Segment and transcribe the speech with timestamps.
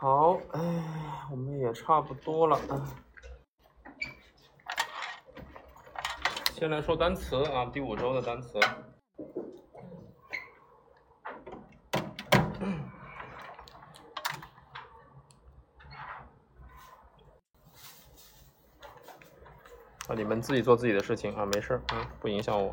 [0.00, 0.60] 好，哎，
[1.28, 2.56] 我们也差不多了。
[6.54, 8.60] 先来说单词啊，第五周的单词。
[20.06, 22.72] 啊，你们自己做自己的事情啊，没事儿啊，不影响我。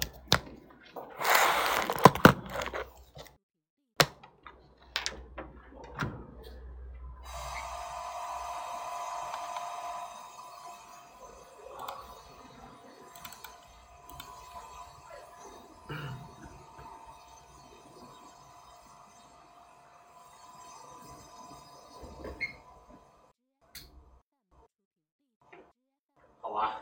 [26.42, 26.82] 好吧。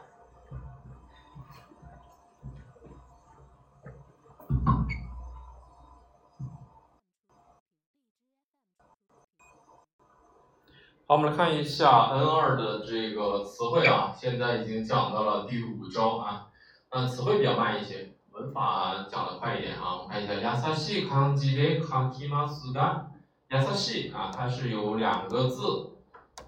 [11.13, 16.47] 好，我们来看一下 N 二的这个词汇啊，现在已经讲到了第五周啊，
[16.91, 19.95] 那词汇比较慢一些，文法讲的快一点啊。
[19.95, 23.11] 我们看一下亚萨西康基的卡基马斯嘎，
[23.49, 25.91] 亚萨西啊，它是有两个字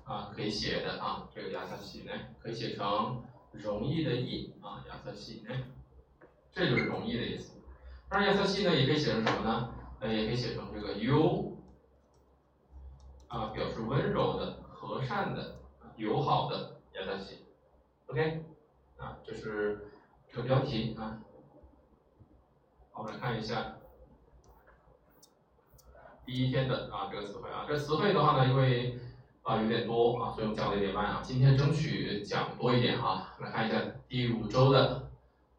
[0.04, 3.22] 啊可以写的啊，这个亚萨西呢可以写成
[3.52, 5.54] 容易的易啊，亚萨西呢，
[6.52, 7.62] 这就是容易的意思。
[8.10, 9.70] 当然亚萨西呢也可以写成什么呢？
[10.00, 11.55] 呃，也可以写成这个 u。
[13.35, 15.57] 啊，表示温柔的、和善的、
[15.97, 17.45] 友好的亚萨西，
[18.07, 18.43] OK，
[18.99, 19.93] 啊，这是
[20.29, 21.21] 这个标题啊。
[22.91, 23.77] 好，我们来看一下
[26.27, 28.99] 第一天的啊这个词汇啊，这词汇的话呢，因为
[29.43, 31.21] 啊有点多啊，所以我们讲的有点慢啊。
[31.23, 33.37] 今天争取讲多一点啊。
[33.39, 35.09] 来看一下第五周的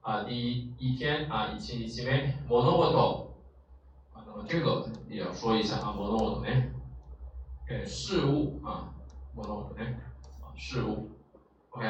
[0.02, 2.12] 啊第一一天啊，一期一期目，
[2.50, 3.28] モノボト
[4.14, 6.75] 啊，那么这个也要说一下啊，モノボトね。
[7.70, 8.94] 哎，事物啊，
[9.36, 9.96] モノね，
[10.42, 11.10] 啊，事物，
[11.70, 11.86] OK，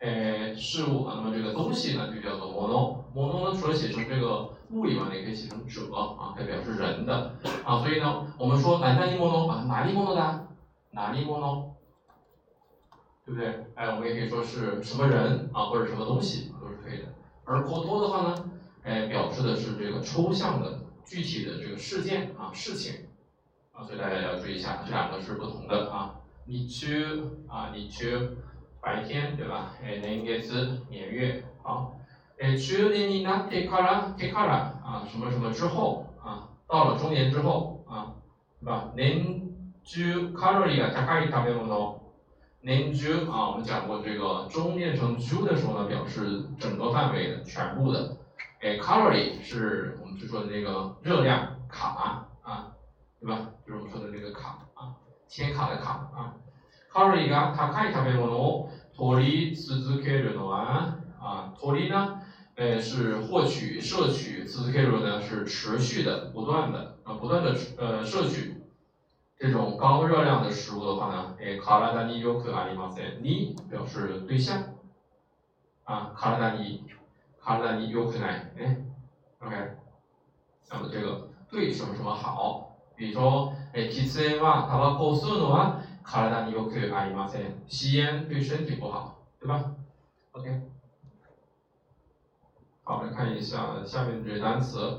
[0.00, 7.34] 哎，事物啊，那么这个东西呢就叫做モノ，モノ呢除了写成这个物以外呢，也可以写成者啊，可以表示人的
[7.64, 10.48] 啊，所以呢，我们说哪里モノ啊，哪里モノ的，
[10.90, 11.70] 哪里モノ，
[13.24, 13.66] 对不对？
[13.76, 17.14] 哎，我们也可以说是什么人啊，或者什么东西都是可以的。
[17.44, 18.50] 而过多的话呢，
[18.82, 23.05] 哎，表示的是这个抽象的、具体的这个事件啊、事情。
[23.76, 26.14] 啊，所以大家要注意一下，这两个是不同的啊。
[26.46, 28.36] 日中啊，日中
[28.80, 29.74] 白天对吧？
[29.82, 30.38] 哎，年月
[30.90, 31.96] 年月好。
[32.40, 38.14] 哎，中年になってからてから啊，什么什么之后啊，到了中年之后啊，
[38.60, 38.92] 对吧？
[38.96, 39.22] 年
[39.84, 42.00] 中カロリーが高い食べ物。
[42.60, 48.16] 年中啊，我们讲过这个中念成中的时候呢，表示整个范围的、全部的。
[48.60, 52.28] 哎，calorie 是我们就说的那个热量卡。
[53.20, 53.50] 对吧？
[53.66, 54.94] 就是我们说的这个卡啊，
[55.28, 56.34] 千卡的卡啊。
[56.92, 62.20] カロリーが高い食べ物を取り続けるのは啊，取り呢，
[62.56, 68.62] 呃是获取、摄取，続ける呢是持续的、不断的啊，不断的呃摄取
[69.38, 73.22] 这种高热量的食物的话呢，え体によくありません。
[73.22, 74.62] に表示对象
[75.84, 76.84] 啊，体に
[77.40, 78.52] 体によくない。
[78.58, 78.76] 哎，
[79.40, 79.76] OK，
[80.70, 82.65] 那么这个对什么什么好。
[82.96, 87.62] 比如说，诶，吸烟はタバコを吸うのは体によくありません。
[87.68, 89.72] 吸烟对身体不好，对吧？
[90.32, 90.60] OK。
[92.84, 94.98] 好，来看一下下面这些单词。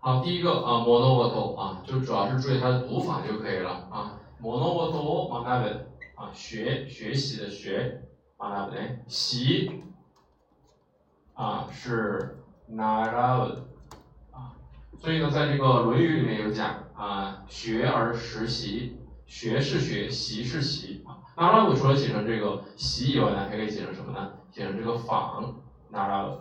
[0.00, 4.20] 好，第一个啊，モノボト啊，就主要是注意它的读法就可以了啊。
[4.40, 5.02] モノボト
[5.42, 5.80] 学ぶ
[6.14, 8.02] 啊，学学习的学，
[8.38, 9.04] 学ぶね。
[9.08, 9.82] 习
[11.34, 13.69] 啊是習う。
[15.01, 21.17] 所以呢，在这个《论语》里面有讲啊，学而时习，学是学习是习啊。
[21.35, 24.33] 那拉鲁除了写成这个习以外呢，还可以写成什么呢？
[24.51, 25.55] 写成这个仿，
[25.89, 26.37] 那拉鲁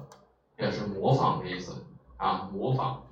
[0.56, 1.86] 表示模仿的意思
[2.18, 3.02] 啊，模仿。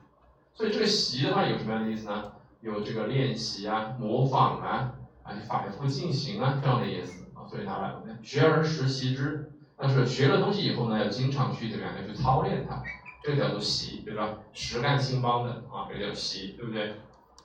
[0.52, 2.32] 所以这个习的话有什么样的意思呢？
[2.60, 4.92] 有这个练习啊、模仿啊、
[5.22, 7.48] 哎反复进行啊这样的意思啊。
[7.48, 11.94] 所以拿来学而时习之，但是学了东西以后呢，要经常去怎么样？
[11.98, 12.82] 要去操练它。
[13.28, 14.38] 这个叫做习，对吧？
[14.54, 16.94] 实干兴邦的啊，这个叫习，对不对？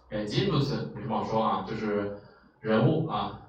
[0.10, 1.66] 哎，基物词有什么好说啊？
[1.68, 2.18] 就是
[2.62, 3.42] 人物啊。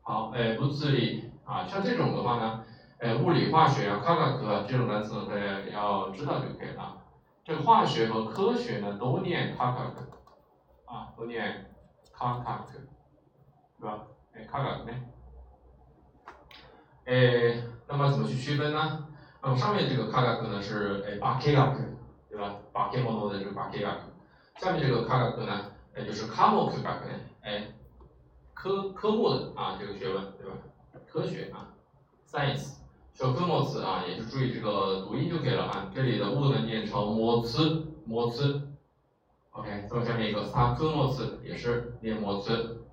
[0.00, 2.64] 好，哎，物理啊，像这种的话呢，
[3.00, 7.02] 哎，物理、化学啊，科科这种单词大家要知道就可以了。
[7.44, 10.08] 这个化学和科学呢，都念科科
[10.86, 11.74] 啊，都念
[12.10, 12.64] 科科
[13.78, 14.06] 对吧？
[14.32, 14.92] 哎，科科呢？
[17.04, 19.07] 哎，那么怎么去区分呢？
[19.42, 21.78] 那么上面这个卡卡克呢是诶巴克拉克，
[22.28, 22.56] 对吧？
[22.72, 24.00] 巴克莫诺的这个巴克拉克，
[24.56, 26.90] 下面这个卡卡克呢，哎就是科目学科
[27.42, 27.68] 哎，
[28.54, 30.56] 科科目的啊这个学问对吧？
[31.06, 31.68] 科学啊
[32.28, 32.74] ，science。
[33.14, 35.90] 小科目词啊，也是注意这个读音就可以了啊。
[35.92, 38.62] 这里的物呢念成模词，模词。
[39.50, 42.84] OK，再下面一个萨科莫词也是念模词。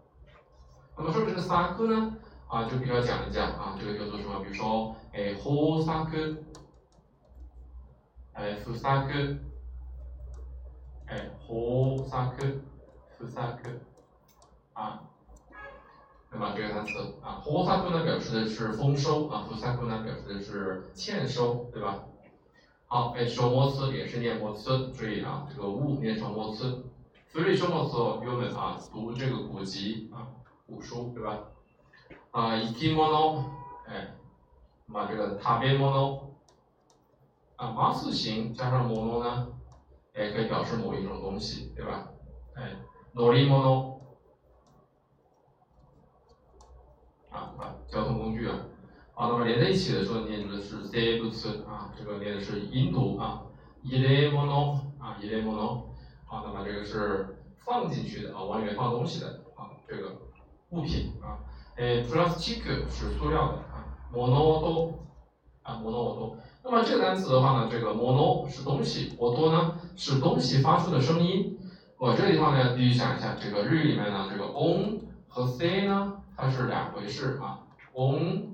[0.97, 2.15] 那么说这个萨科呢
[2.47, 4.39] 啊，就比较讲一讲啊，这个叫做什么？
[4.39, 6.36] 比如说哎，ホ萨科，
[8.32, 9.12] 哎，フ萨科，
[11.06, 12.46] 哎，ホ萨科，
[13.18, 13.70] フ萨科，
[14.72, 15.02] 啊。
[16.32, 16.54] 对吧？
[16.56, 22.04] 这个单词啊，ホサク呢表示的是丰收啊，フサク呢表示的是欠收，对吧？
[22.86, 26.84] 好，哎，收模词也是念模词，注意啊，这个物念成模词。
[27.32, 30.28] 所以收模词哦，友们啊，读这个古籍啊，
[30.68, 31.36] 古书，对吧？
[32.30, 33.44] 啊，生き物，
[33.88, 34.14] 哎，
[34.92, 36.34] 把这个食べ物
[37.56, 39.48] 啊，ます形加上物呢，
[40.14, 42.08] 也可以表示某一种东西，对吧？
[42.54, 42.76] 哎，
[43.14, 44.00] 乗り物。
[47.30, 47.54] 啊，
[47.86, 48.58] 交通工具啊，
[49.14, 53.42] 好，那么连在一起的时候念的是 z 不词啊，这个念的是音读啊，
[53.84, 55.94] 入れ物啊，入れ物，
[56.26, 60.18] 好，那么这个是放进去的啊，往里面放东西的啊，这个
[60.70, 61.38] 物品啊，
[61.76, 63.83] 诶，plastic 是塑料的啊
[64.15, 64.93] ，mono
[65.63, 71.59] 啊，mono 那么这个单词的话呢，这个 mono 是东西，oto 呢是东西发出的声音，
[71.97, 76.21] 我这个地方呢必须想一下，这个日语里面呢，这个 on 和 say 呢。
[76.37, 77.63] 它是两回事啊
[77.93, 78.51] ，on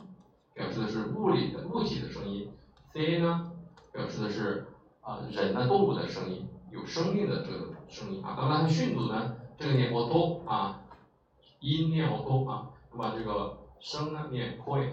[0.53, 2.47] 表示的是物理的物体的声音
[2.93, 3.51] ，c 呢
[3.91, 4.67] 表示的是
[5.01, 8.35] 啊人的动物的声音，有生命的这个声音啊。
[8.37, 10.81] 当然它训读呢，这个念 oto 啊，
[11.61, 14.91] 音念 oto 啊，那么这个声呢念 koi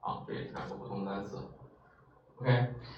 [0.00, 1.38] 啊，这也是两个不同的单词。
[2.36, 2.50] OK，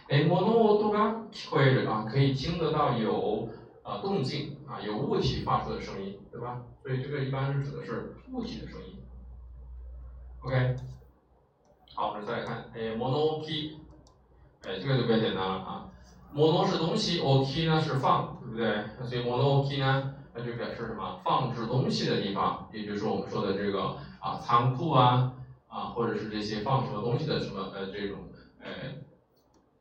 [0.09, 3.49] 哎，mono oto ga koi 啊，可以听得到有
[3.83, 6.63] 啊动静啊，有物体发出的声音，对吧？
[6.83, 8.99] 所以这个一般是指的是物体的声音。
[10.43, 10.77] OK，
[11.95, 13.79] 好，我们再来看，哎，mono key，
[14.63, 15.87] 哎，这个就比较简单了啊。
[16.35, 18.85] mono 是东西，ok 呢是放，对不对？
[19.07, 21.19] 所以 mono key 呢，那就表示什么？
[21.25, 25.33] 放置东西的地方，也就是我们说的这个啊仓库啊
[25.70, 28.30] 啊，或者是这些放什么东西的什么呃这种
[28.62, 28.72] 呃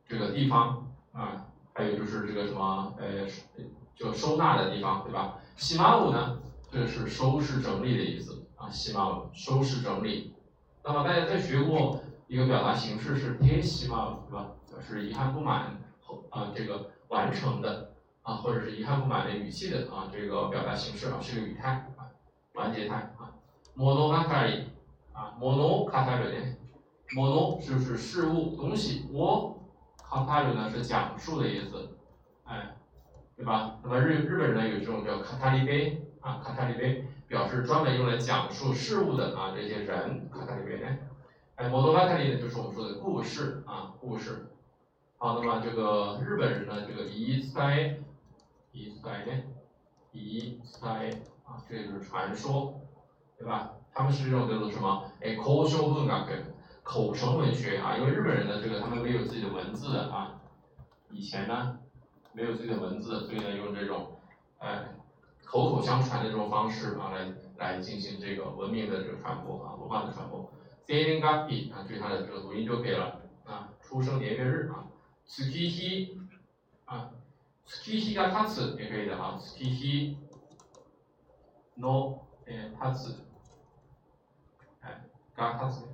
[0.08, 3.26] 这个地方啊，还有就是这个什么呃
[3.94, 5.38] 就收纳的地方，对吧？
[5.56, 6.40] 西马五呢，
[6.70, 10.34] 这是收拾整理的意思啊，西马五收拾整理。
[10.82, 14.50] 那么大家在学过一个表达形式是 t 希嘛，对吧？
[14.68, 17.92] 表示遗憾不满后啊这个完成的
[18.22, 22.10] 啊，或者是遗憾不满的语气的啊这个表达形式啊是个语态啊
[22.54, 23.30] 完结态啊。
[23.76, 24.64] モノ語り
[25.18, 26.56] 啊，モノ語るね。
[27.14, 29.56] モノ就是事物东西，我
[30.10, 31.96] 語る呢是讲述的意思，
[32.44, 32.76] 哎，
[33.36, 33.78] 对吧？
[33.82, 37.08] 那么日日本人呢有这种叫語り部啊，語り部。
[37.26, 40.98] 表示专门用来讲述事物的啊这些人，卡塔里边呢，
[41.56, 44.50] 哎，摩多卡塔里呢就是我们说的故事啊故事。
[45.16, 47.96] 好，那么这个日本人呢，这个伊塞
[48.72, 49.42] 伊塞呢，
[50.12, 51.10] 伊塞
[51.44, 52.80] 啊，这就是传说，
[53.38, 53.72] 对吧？
[53.98, 55.10] 他们是这种叫做什么？
[55.20, 56.44] 哎，口说文学，
[56.82, 60.40] 口声文学啊，因为日本人呢，这个他们没有自己的文字的啊，
[61.10, 61.78] 以前呢
[62.32, 64.16] 没有自己的文字，所以呢用这种
[64.58, 64.88] 哎。
[65.46, 70.50] 口口相传的这种方式啊，来来进行这个文明的这个传播啊，文化的传播。
[70.88, 71.46] 生年月日啊，
[71.86, 74.82] 注意它的这个读音就可以了啊，出生年月日啊。
[75.26, 76.18] 月日
[76.86, 77.10] 啊，
[77.86, 80.16] 月日が経つ也可以的啊，月日
[81.78, 82.72] のえ
[85.38, 85.84] 経つ哎が経つ。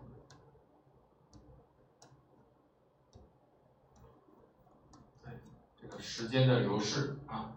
[5.81, 7.53] 这个时间的流逝啊。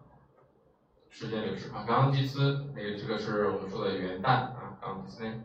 [1.09, 5.43] 时间流逝啊，刚几次，那个这个是我们说的元旦啊，刚几次呢？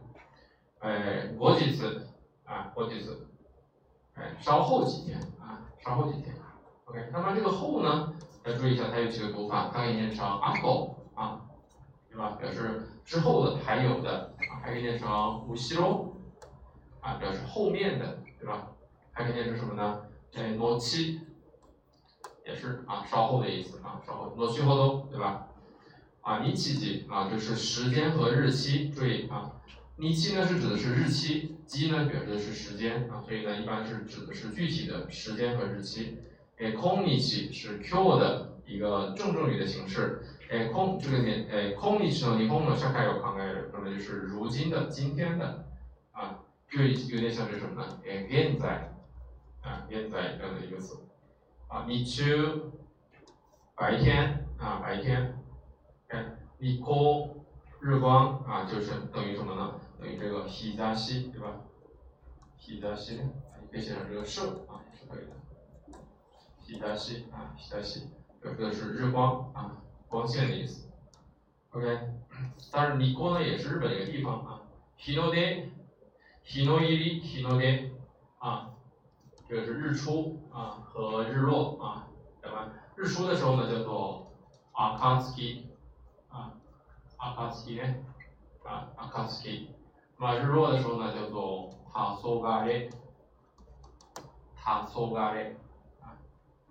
[0.78, 2.08] 哎，过几次
[2.44, 3.28] 啊，过几次，
[4.14, 6.34] 哎，稍后几天啊，稍后几天。
[6.86, 11.42] OK，那么这个后呢，要注意一下，它有几个读法，它可以念成阿后啊，
[12.08, 12.30] 对吧？
[12.40, 16.11] 表示之后的，还有的啊，还可以念成无西喽
[17.03, 18.69] 啊，表示后面的，对吧？
[19.11, 20.01] 还可以念成什么呢？
[20.33, 21.21] 哎，诺期
[22.45, 25.47] 也是啊，稍后的意思啊，稍后诺西后头，对吧？
[26.21, 28.89] 啊，日期啊，就是时间和日期。
[28.89, 29.51] 注意啊，
[29.97, 36.17] 日期呢是指的是日期，期呢表示的是时间啊，所以呢一般是指的是具体的时间和日期。
[36.57, 40.23] 哎，空日期是 Q 的一个正正语的形式。
[40.49, 45.65] 哎，空这个点，哎，空日期呢，你空呢下开有考哎，那么就是如今的、今天的
[46.11, 46.39] 啊，
[46.73, 47.99] 就有点像是什么呢？
[48.03, 48.91] 哎，现在
[49.61, 51.05] 啊，现在这样的一个词
[51.67, 52.71] 啊，日中
[53.75, 55.37] 白天啊，白天。
[56.09, 57.29] 日日光
[57.79, 59.79] 日光啊，就是等于什么呢？
[59.99, 61.61] 等于这个日差西，对吧？
[62.67, 63.21] 日差西，
[63.61, 65.33] 你可以写成这个射啊，也是可以的。
[66.65, 68.09] 日差西啊，日差西，
[68.41, 70.89] 表示的是日光啊，光线的意思。
[71.71, 71.99] OK，
[72.71, 74.61] 但是日光呢也是日本一个地方啊。
[74.97, 75.69] 日の出、
[76.44, 77.92] 日の入り、日の出
[78.38, 78.70] 啊，
[79.48, 82.08] 这个是日出啊和日落啊，
[82.40, 82.70] 对吧？
[82.96, 84.32] 日出的时候呢叫做
[84.72, 85.68] 阿卡斯基
[86.28, 86.54] 啊，
[87.18, 87.94] 阿卡斯基呢
[88.64, 89.70] 啊，阿卡斯基。
[90.16, 92.90] 那么日落的时候呢叫做塔索嘎列，
[94.56, 95.56] 塔索嘎列
[96.00, 96.16] 啊。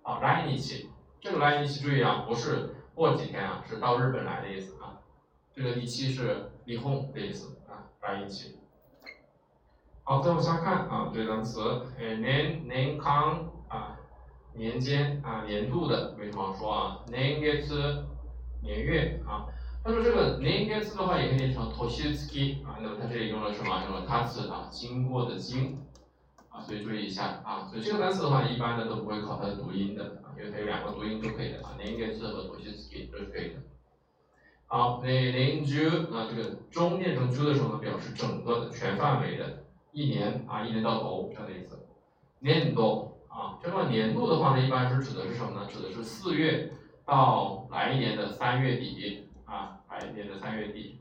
[0.02, 0.90] 好，来日期，
[1.22, 5.02] 这个来日期注意啊，不是过几天啊，是到日本来的意思啊。
[5.54, 8.58] 这个日期是日本的意思啊，来日期。
[10.05, 11.61] 好，再往下看啊，这个单词，
[11.97, 13.97] 诶，年年康啊，
[14.53, 17.01] 年间啊，年度的，为什么好说啊？
[17.07, 18.05] 年月次，
[18.63, 19.47] 年月啊。
[19.85, 23.83] 他说这个年月次的话，也可以念成 toshitsuki 啊，那么它这里用了什么？
[23.85, 25.79] 用了 tatsu 啊，经过的经
[26.49, 27.65] 啊，所以注意一下啊。
[27.71, 33.61] 所以这个单词的话，一般的都不会考它的读音的啊，因为它有两个读音都可以的啊，年月次和 toshitsuki 都是可以的。
[34.67, 39.62] 好，那年中啊，这个中念成中的时候呢，表示整个的全范围的，
[39.93, 41.79] 一年啊，一年到头这样的意思。
[42.41, 45.67] 年度啊，这个年度的话呢，一般是指的是什么呢？
[45.67, 46.73] 指的是四月
[47.05, 50.99] 到来年的三月底啊，来年的三月底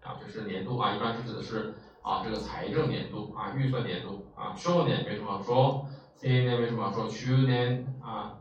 [0.00, 4.54] 啊，就是年度啊，一般是指的是啊这个财政年度啊，预算年度啊。
[4.56, 5.86] 去年为什么说？
[6.16, 8.38] 今年为什么说去年啊？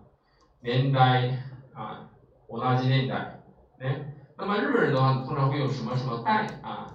[0.61, 1.43] 年代
[1.73, 2.09] 啊，
[2.47, 3.41] 我那今年代。
[3.79, 6.90] 哎，那么日本人的话，通常会用什么什么代啊，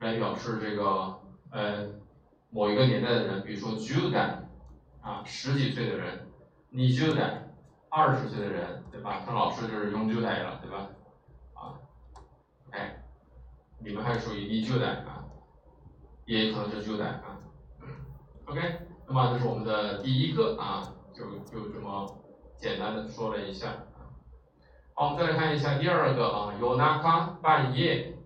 [0.00, 1.88] 来表示这个呃
[2.50, 4.42] 某一个年代的人，比如说十代
[5.00, 6.28] 啊十几岁的人，
[6.70, 7.48] 你十代
[7.90, 9.22] 二十岁的人，对吧？
[9.26, 10.88] 他老师就是永久代了，对吧？
[11.54, 11.74] 啊
[12.68, 12.78] ，，OK，，
[13.80, 15.24] 你们还属于你 juu 代啊，
[16.26, 17.40] 也可能是 juu 代啊。
[18.46, 18.60] OK，
[19.06, 22.06] 那么这是我们的第一个啊，就就这么
[22.56, 23.84] 简单的说了一下。
[24.94, 28.16] 好，我们再来看一下第二个啊，有那卡半夜、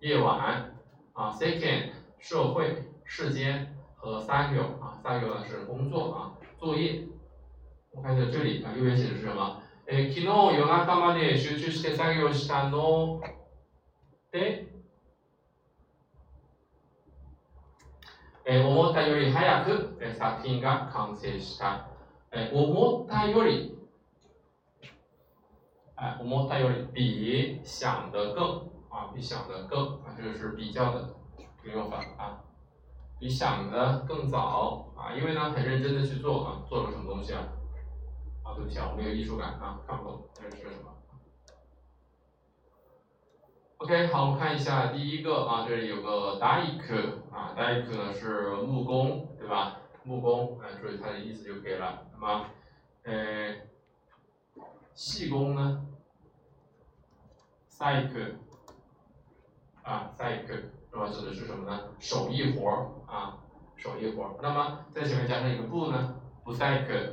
[0.00, 0.73] 夜晚
[1.13, 7.07] 啊，second 社会、世间和三有啊，三有呢是工作啊，作业。
[7.91, 9.61] 我看一下这里啊，右边写的是什么？
[9.85, 10.25] え、昨日
[10.57, 13.19] 夜中まで集中して作業したの
[14.31, 14.67] で、
[18.45, 21.87] え、思ったより早く作品が完成した。
[22.31, 23.75] え、思ったより
[25.95, 31.16] 哎，思ったより比想的更 啊，比想的更啊，这个是比较的
[31.60, 32.44] 这个用法啊，
[33.18, 37.48] 比想的更早啊，因为呢很认真的去做啊，做了什么东西啊？
[38.44, 40.94] 啊，对不起啊，我没有艺术感啊，看不懂这是什么
[43.78, 46.96] ？OK，好，我们看一下第一个啊，这里有个大工
[47.32, 49.80] 啊，大工呢是木工对吧？
[50.04, 52.46] 木工，哎，注意它的意思就可以了，那么，
[53.02, 53.56] 呃。
[54.96, 55.84] 细工呢
[57.68, 58.34] ，cycle
[59.84, 61.84] 啊，cycle 那么指的是什么呢？
[62.00, 63.36] 手艺活儿啊，
[63.76, 64.30] 手艺活儿。
[64.42, 67.10] 那么在前面加上一个不呢，不 cycle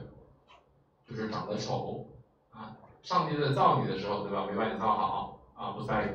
[1.08, 2.06] 就是长得丑
[2.52, 2.72] 啊。
[3.04, 4.46] 上帝在造你的时候，对吧？
[4.50, 6.14] 没把你造好啊，不 cycle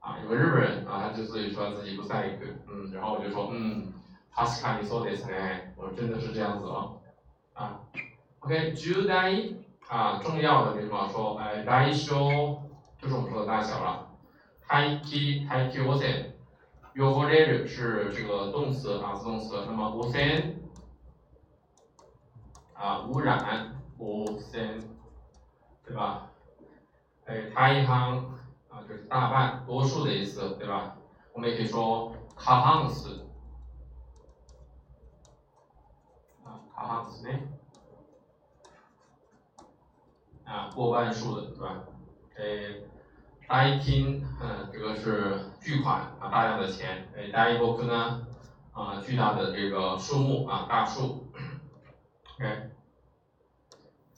[0.00, 0.16] 啊。
[0.22, 3.92] 有个日本人啊，他就自己说自己不 cycle，嗯，然后我就说，嗯，
[4.30, 6.92] 他是看你说的是呢，我说真的是这样子哦，
[7.54, 7.80] 啊
[8.40, 9.24] ，OK，重大。
[9.88, 12.14] 啊，重要的，比方说，哎，大小，
[12.98, 14.05] 就是我们说的大小了。
[14.68, 16.32] 大気、大気汚染、
[16.94, 19.64] 汚れる是这个动词啊，自动词。
[19.66, 20.54] 那么汚染
[22.74, 23.38] 啊，污染，
[23.98, 24.82] 汚染，
[25.84, 26.28] 对吧？
[27.26, 28.18] 哎，大半
[28.68, 30.96] 啊，就是大半、多数的意思，对吧？
[31.32, 32.12] 我们也可以说
[32.44, 33.08] 大半数
[36.44, 37.30] 啊，大半数呢。
[40.44, 41.84] 啊，过半数的，对吧？
[42.36, 42.82] 诶，
[43.48, 47.06] 大金，嗯，这个是巨款啊，大量的钱。
[47.14, 48.26] 诶，大一波呢，
[48.72, 51.28] 啊，巨大的这个数目啊，大数。
[52.34, 52.70] OK，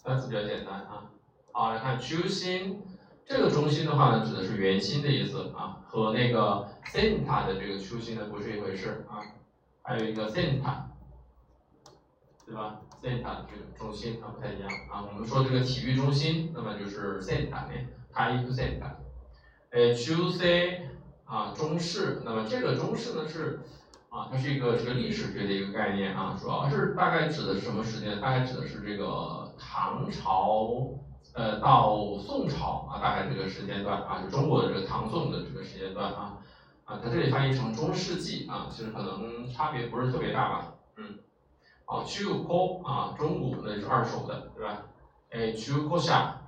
[0.02, 1.10] 单词比较简单啊。
[1.52, 2.82] 好，来看中心，
[3.26, 9.20] 这个中心的话呢，指的是圆心的意思啊，和那个 center 的这个中心呢不是一回事啊。
[9.82, 10.84] 还有一个 center，
[12.46, 17.72] 对吧？center 这个中心它不太一样啊，我们说这个体育中心，那么就是 center 呢，
[18.10, 18.90] 它一个 center。
[19.70, 20.88] 呃，中世
[21.26, 23.60] 啊中式，那么这个中式呢是
[24.08, 28.18] 啊，它是一个这个历史学的一个概念啊，主要是大概指的是什么时间？
[28.18, 30.88] 大概指的是这个唐朝
[31.34, 36.38] 呃，到宋朝啊，大概这个时间段啊，就中国的这个唐宋的这个时间段啊，
[36.86, 41.18] 啊，它这里翻译成中世纪啊，其实可能差别不是特别大吧，嗯，
[41.84, 44.86] 好，中古啊，中古那就是二手的，对吧？
[45.30, 46.40] 哎，中古下，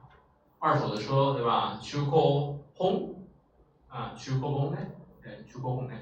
[0.59, 1.79] 二手的车，对吧？
[1.83, 3.10] 中古轰，
[3.91, 4.79] 啊，中古红呢？
[5.25, 5.95] 哎，中古红呢？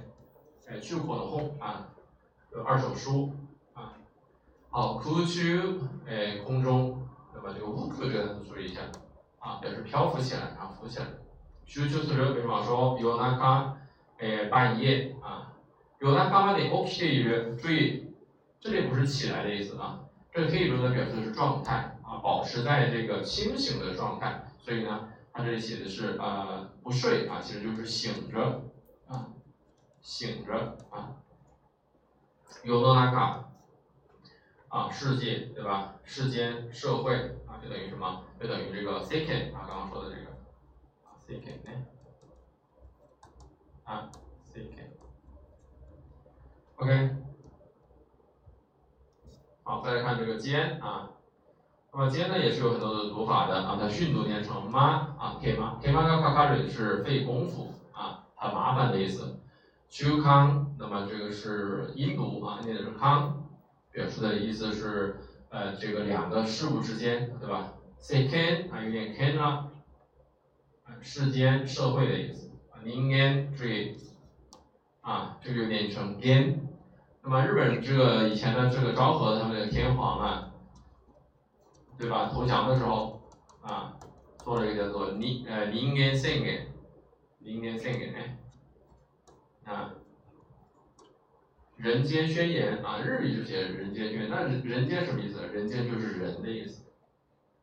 [0.68, 1.88] 哎，中古的红啊，
[2.64, 3.32] 二手书
[3.74, 3.94] 啊，
[4.70, 7.04] 好，空中，哎，空中。
[7.40, 8.80] 把这个乌克这个单词注意一下，
[9.38, 11.06] 啊，表示漂浮起来，啊，浮起来。
[11.64, 13.76] 需求是比方说，有那个，
[14.18, 15.52] 哎，半夜，啊，
[16.00, 18.12] 有那干嘛的？OK 语，注意，
[18.60, 20.00] 这里不是起来的意思啊，
[20.32, 24.42] 这个可以呢表示的是状态，啊，保持在这个清醒的状态。
[24.58, 28.60] 所以呢，它这里写的是呃不睡啊，其实就是醒着，
[29.06, 29.30] 啊，
[30.00, 31.22] 醒着啊，
[32.64, 33.46] 有那个。
[34.68, 35.94] 啊，世界对吧？
[36.02, 38.24] 世间、社会啊，就等于什么？
[38.40, 40.32] 就等于这个 second 啊，刚刚说的这个
[41.26, 41.70] ，second 呢？
[43.84, 44.10] 啊
[46.76, 47.16] ，second，OK，
[49.62, 51.12] 好，再来看这个间啊，
[51.92, 54.82] 那么间呢也是有很多的读法的啊，它训读念成妈
[55.18, 59.40] 啊，k 妈，k 妈跟卡卡瑞是费功夫啊，很麻烦的意思。
[59.88, 63.44] 秋康，那么这个是音读啊，念的是康。
[63.90, 65.16] 表示的意思是，
[65.48, 69.68] 呃，这个两个事物之间，对吧？second 啊，有点 can 啊，
[71.00, 72.50] 世间、社会的意思。
[72.84, 73.96] 人間注意，
[75.00, 76.60] 啊，这个有点成 gen。
[77.22, 80.47] 那么日本这个以前的这个昭和他们的天皇啊，
[81.98, 82.30] 对吧？
[82.32, 83.20] 投降的时候
[83.62, 83.96] 啊，
[84.44, 86.66] 做了一个叫做人呃人間宣言，
[87.40, 88.38] 人間宣言
[89.64, 89.92] 啊。
[91.76, 95.46] 人间宣言啊，日语就写人间宣言，那人间什么意思？
[95.46, 96.82] 人间就是人的意思，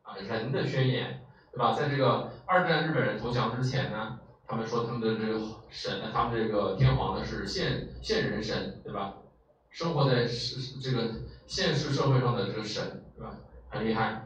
[0.02, 1.20] 啊，人的宣言，
[1.52, 1.74] 对吧？
[1.74, 9.16] 在这个二战日本人投降之前呢，他们说他们的这个神，他们这个天皇呢是现现人神，对吧？
[9.70, 11.10] 生活在是这个
[11.46, 13.36] 现实社会上的这个神，对吧？
[13.68, 14.25] 很厉害。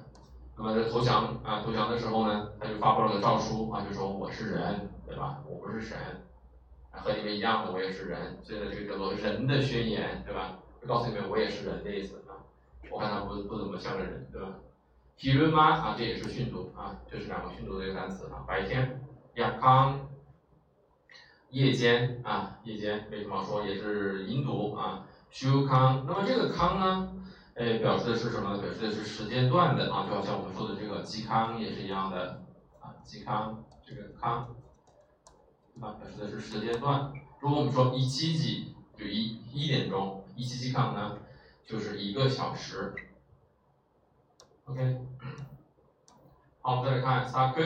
[0.62, 5.38] 那么在投降啊投降的时候呢，他就发布了个诏书啊，就说我是人，对吧？
[5.48, 5.96] 我不是神。
[6.92, 10.58] 和你们一样的，我也是人，所以呢，这个叫做人的宣言，对吧？
[10.82, 12.44] 就告诉你们，我也是人的意思啊。
[12.90, 14.48] 我看他不不怎么像个人，对吧？
[15.16, 15.70] 提伦吗？
[15.76, 18.44] 啊，这也是训读啊，这是两个训读的一个单词啊。
[18.46, 19.00] 白天，
[19.36, 19.98] 亚康，
[21.48, 25.06] 夜间啊，夜间为什么说也是音读啊？
[25.30, 27.12] 休康，那么这个康呢，
[27.60, 28.56] 哎，表示的是什么？
[28.56, 32.40] 表示的是时间段的啊，就好像我们说的这个嵇康也是一样的
[32.80, 34.48] 啊，嵇康这个康。
[35.78, 37.12] 啊，表示的是时间段。
[37.38, 41.18] 如果我们说一七几，就一一点钟，一七几康呢，
[41.66, 42.94] 就是一个小时。
[44.64, 44.96] OK，
[46.62, 47.60] 好，我们再来看萨克，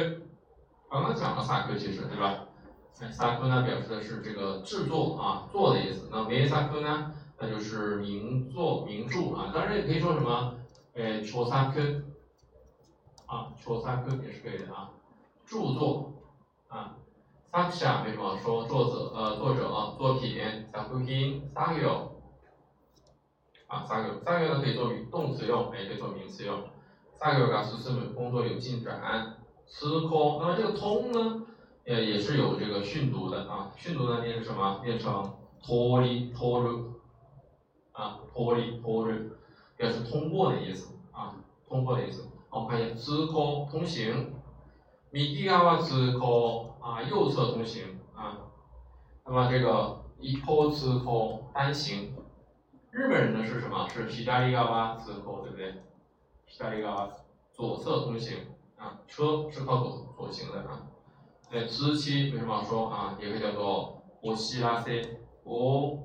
[0.90, 2.46] 刚刚讲了萨克，其实对吧？
[3.12, 6.08] 萨克呢，表示的是这个制作啊，做的意思。
[6.10, 7.12] 那梅萨克呢，
[7.43, 9.51] 那就是名作、名著啊。
[9.53, 10.55] 当然也可以说什么，
[10.95, 11.81] 哎，戳萨克，
[13.25, 14.91] 啊，戳萨克也是可以的啊，
[15.45, 16.13] 著作
[16.67, 16.95] 啊。
[17.51, 19.11] 作者为什么说作者？
[19.15, 20.37] 呃，作者作品
[20.71, 22.09] 作品作業
[23.67, 26.61] 啊，作業作業呢可以做动词用，也可以做名词用。
[27.17, 29.37] 作業が進む，工作有进展。
[29.67, 31.43] 通空，那么这个通呢，
[31.85, 33.71] 呃，也是有这个训读的啊。
[33.77, 34.81] 训读呢念成什么？
[34.83, 36.92] 念成通り通る
[37.93, 39.37] 啊，通り通る，
[39.77, 41.35] 表示通过的意思啊，
[41.67, 42.27] 通过的意思。
[42.49, 44.33] 我们看一下通空，通行。
[45.11, 46.69] 右側通行。
[46.81, 48.37] 啊，右侧通行啊，
[49.25, 52.13] 那么这个一方通行单行，
[52.91, 53.87] 日本人呢是什么？
[53.89, 54.57] 是左側通
[55.03, 55.73] 行，对不对？
[56.47, 57.09] 左側
[57.53, 58.37] 左侧通行
[58.77, 60.87] 啊，车是靠左左行的啊。
[61.51, 63.17] 哎，通知为什么说啊？
[63.19, 65.97] 也可以叫做お知らせ、お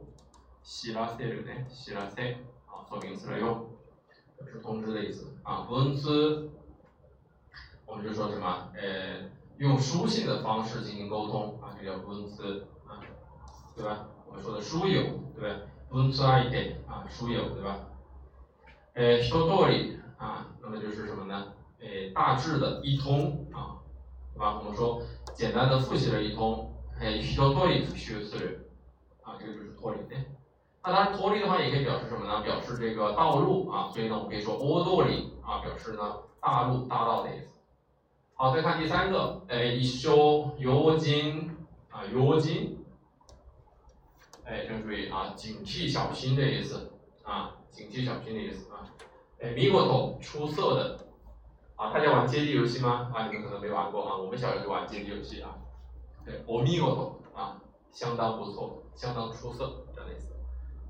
[0.62, 3.66] 知らせるね、知らせ啊，做名词来用，
[4.46, 5.66] 是通知的意思啊。
[5.68, 6.50] 文字，
[7.86, 8.70] 我们就说什么？
[8.76, 9.30] 呃。
[9.56, 12.98] 用书信的方式进行沟通啊，这叫文字啊，
[13.76, 14.08] 对吧？
[14.26, 15.04] 我们说的书友，
[15.36, 15.60] 对吧？
[15.90, 17.86] 文字あいて啊，书友，对吧？
[18.94, 21.52] 诶，一通り啊，那么就是什么呢？
[21.78, 23.78] 诶，大致的一通啊，
[24.34, 24.58] 对吧？
[24.58, 25.00] 我们说
[25.34, 28.58] 简单的复习了一通，诶，一通り复习する
[29.22, 30.24] 啊，这个就是通りね。
[30.88, 32.42] 那当然，通り的话也可以表示什么呢？
[32.42, 37.60] 表示这个道路啊，所以呢，我们可以说大通り啊，表示呢大路、大道的意思。
[38.34, 41.56] 好，再看第三个，哎，一休尤金
[41.90, 42.84] 啊，尤金，
[44.44, 46.90] 哎，请注意啊，警惕小心的意思
[47.22, 48.92] 啊，警惕小心的意思啊，
[49.40, 50.98] 哎，見事出色的
[51.76, 53.10] 啊，大家玩街机游戏吗？
[53.14, 55.54] 啊，你们可能没玩过啊，我们小时候就玩街机游戏啊。
[56.26, 57.56] 对，お見事啊，
[57.92, 59.87] 相当不错，相当出色这样的意思。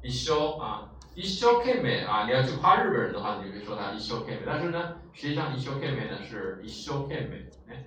[0.01, 4.41] 一休啊，一休 K 美啊，你要去夸日本人的话，你就可以说他一休 K 美。
[4.45, 7.85] 但是呢，实际上一休 K 美呢是一休 K 美，哎，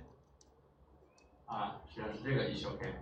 [1.45, 2.93] 啊，实际上是这个一休 K，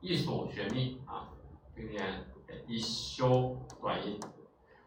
[0.00, 1.28] 一所学命啊，
[1.76, 2.24] 今天
[2.66, 4.18] 一休短音。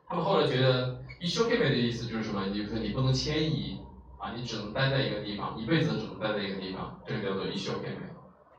[0.10, 2.46] 他们后来觉得一休 K 美的意思就是什么？
[2.48, 3.80] 你比如说你不能迁移
[4.20, 8.02] 啊，你只能待在一个地方，一辈子只能待在一个地方，这个叫做一休 K 美。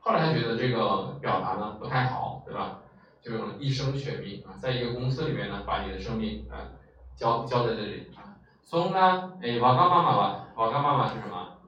[0.01, 2.79] 后来他觉得这个表达呢不太好，对吧？
[3.22, 6.70] 就用一生选命啊，在一个公司里面呢，把你的生命啊
[7.16, 8.36] 交交在这里啊。
[8.62, 11.58] 松呢，哎，瓦岗妈妈吧，瓦岗妈妈是什么？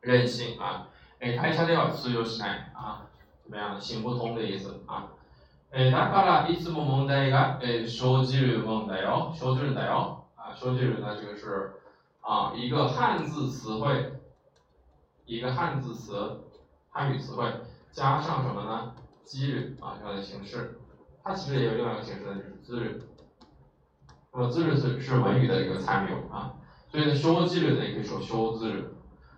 [0.00, 0.88] 任性啊，
[1.20, 3.06] 哎，开车的话自由しない啊，
[3.42, 3.80] 怎么样？
[3.80, 5.08] 行不通的意思啊。
[5.70, 11.72] えだからいつも問題がえ生じる問題よ、生じるんだよ啊，生じる呢这个是
[12.22, 14.14] 啊一个汉字词汇，
[15.26, 16.40] 一个汉字词，
[16.90, 17.52] 汉语词汇
[17.92, 18.94] 加上什么呢？
[19.25, 20.79] 几率啊这样的形式，
[21.23, 23.01] 它其实也有另外一个形式呢，就是资率。
[24.31, 26.55] 那么资率是是文语的一个参流啊，
[26.89, 28.83] 所以呢修几率呢也可以说修资率。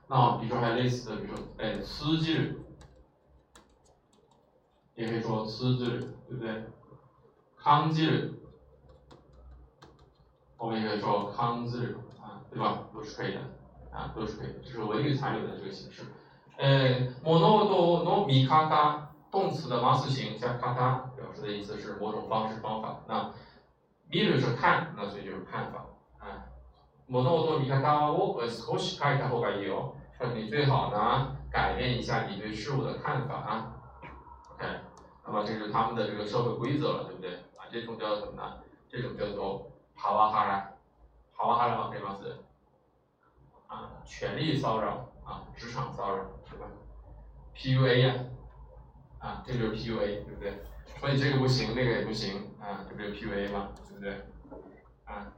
[0.08, 2.58] 那比如说还有类似的，比如说哎吃几率，
[4.96, 6.64] 也可以说吃资率，对不对？
[7.58, 8.34] 康几率，
[10.58, 12.88] 我们也可以说康资率啊，对吧？
[12.94, 13.42] 都是可以的
[13.92, 16.04] 啊，都是可以的，这是文语残留的这个形式。
[16.58, 19.10] 呃，物事の見方。
[19.35, 23.01] 动词的 mas 形加卡塔表示的意思是某种方式方法。
[23.07, 23.33] 那
[24.11, 25.87] miru 是看，那所以就是看法。
[26.19, 26.51] 啊，
[27.09, 29.95] 物事の見方を少し変えた方がいいよ。
[30.19, 33.73] 说你最好呢改变一下你对事物的看法啊。
[34.55, 34.67] OK，
[35.25, 37.35] 那么这是他们的这个社会规则了，对不对？
[37.57, 38.59] 啊，这种叫什么呢？
[38.89, 40.73] 这种叫做帕瓦哈拉，
[41.37, 41.89] 帕瓦哈拉吗？
[41.91, 42.19] 可以吗？
[42.21, 42.37] 是
[43.69, 46.67] 啊，权力骚扰啊，职场骚扰，对吧？
[47.55, 48.15] PUA 呀。
[48.15, 48.34] 啊，
[49.26, 50.62] 啊这就是 PUA，对不对？
[51.00, 53.70] 所以这个不行，那个也不行，啊，这不就 PUA 吗？
[53.90, 54.12] 对不对？
[55.06, 55.34] 啊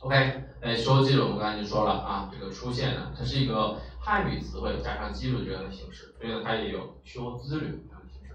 [0.00, 8.34] ，OK，哎，说记录我们刚才就说了啊，这个出现了，它是一个汉语词汇加上记录这样的形式，所以呢，它也有修资律这样的形式。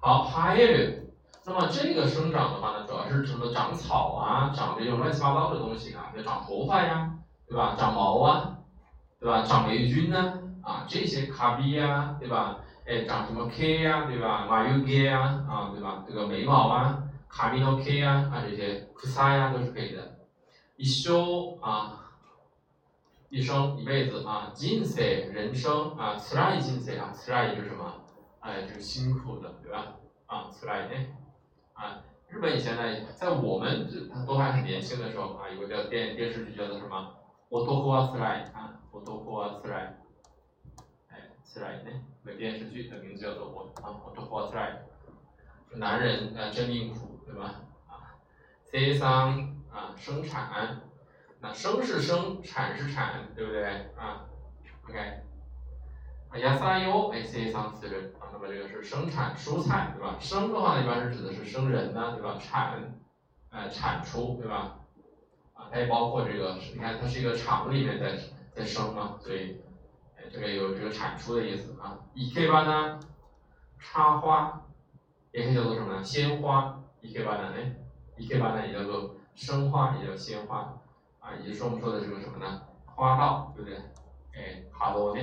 [0.00, 1.10] 好，哈叶律，
[1.44, 3.52] 那么这个生长的话呢，主要是什么？
[3.52, 7.14] 长草啊，长这种乱七八糟的东西啊，就长头发呀，
[7.48, 7.76] 对吧？
[7.78, 8.58] 长毛啊，
[9.20, 9.42] 对吧？
[9.42, 12.58] 长霉菌呢，啊，这些卡比呀，对吧？
[12.85, 14.45] 哎，长什么 K 呀，对吧？
[14.47, 16.03] 马有 K 呀，啊，对吧？
[16.07, 20.17] 这个眉毛啊，卡米诺 K 呀，啊这些库萨呀都是可以的。
[20.77, 22.11] 一生啊，
[23.29, 28.01] 一生一辈子啊，人生人生啊，つらい人生啊，つらい就是什么？
[28.39, 29.93] 哎，就是辛苦的，对吧？
[30.25, 31.07] 啊，つらい呢？
[31.73, 37.13] 啊，日本以前呢，在我们这都还很年轻的时候啊，有个叫电电视剧叫做什么？
[37.51, 39.95] 男はつらい啊，男はつらい。
[41.43, 41.91] つらい呢？
[42.25, 44.83] 个电视剧的名字叫做《我啊我多活出来》，
[45.77, 47.61] 男人啊真命苦，对吧？
[47.87, 48.15] 啊，
[48.71, 49.09] 生産
[49.71, 50.81] 啊生产，
[51.39, 53.65] 那生是生产是产，对不对？
[53.97, 54.25] 啊，
[54.87, 54.99] OK，
[56.29, 60.17] 啊野菜よ哎生産する啊，那么这个是生产蔬菜，对吧？
[60.19, 62.37] 生的话一般是指的是生人呢，对吧？
[62.39, 62.99] 产，
[63.49, 64.79] 呃产出，对吧？
[65.53, 68.17] 啊，它也包括这个，你看它是一个厂里面在
[68.53, 69.59] 在生嘛，所以。
[70.32, 73.00] 这个有这个产出的意思啊，伊克巴呢，
[73.78, 74.62] 插花，
[75.32, 76.02] 也可以叫做什么呢？
[76.02, 77.52] 鲜花，伊克巴呢？
[77.56, 77.76] 哎，
[78.16, 80.80] 伊克巴呢也叫做生花，也叫鲜花，
[81.20, 82.62] 啊，也就是我们说的这个什么呢？
[82.84, 83.78] 花道，对不对？
[84.34, 85.22] 哎，哈多呢？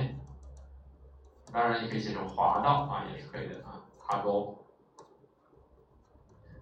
[1.52, 4.64] 当然也可以写成花道啊，也是可以的啊，哈多。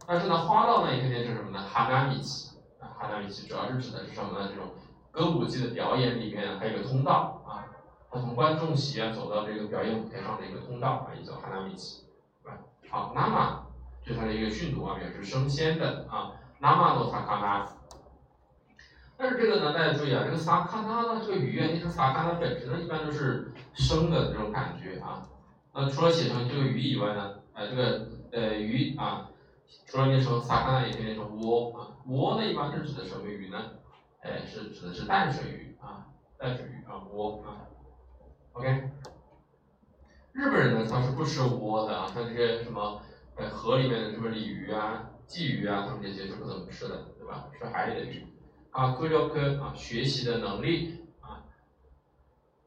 [0.06, 1.62] 但是呢，花道呢也可以变成什么呢？
[1.62, 4.48] 哈纳米奇，啊，哈纳米奇主要是指的是什么呢？
[4.48, 4.70] 这种
[5.10, 7.68] 歌舞伎的表演里面还有个通道啊。
[8.12, 12.04] 他从观众席啊走到这个表演舞台上的一个通道啊，也叫哈纳米奇，
[12.42, 12.58] 对吧？
[12.90, 13.66] 好，那么
[14.04, 16.32] 这是它的一个训读啊，表示生鲜的啊。
[16.58, 17.66] 那么诺萨卡纳，
[19.16, 25.26] 但是这个呢，大家注意啊，这个萨卡纳呢，这个鱼啊，你看萨卡纳本身呢，一般都是生的这种感觉啊。
[25.72, 29.30] 那除了写成这个鱼以外呢，呃，这个呃鱼啊，
[29.86, 31.96] 除了念成萨卡纳，也可以念成窝啊。
[32.08, 33.58] 窝呢，一般是指的什么鱼呢？
[34.20, 37.71] 哎，是指的是淡水鱼啊，淡水鱼啊，窝啊。
[38.53, 38.89] OK，
[40.33, 43.01] 日本人呢，他是不吃窝的啊，像这些什么，
[43.35, 47.49] 呃，河里面的什么鲤鱼啊、鲫鱼啊，他们这些是不怎么吃的，对吧？
[47.57, 48.25] 吃海里的鱼。
[48.71, 51.43] 啊，科学科啊，学习的能力啊。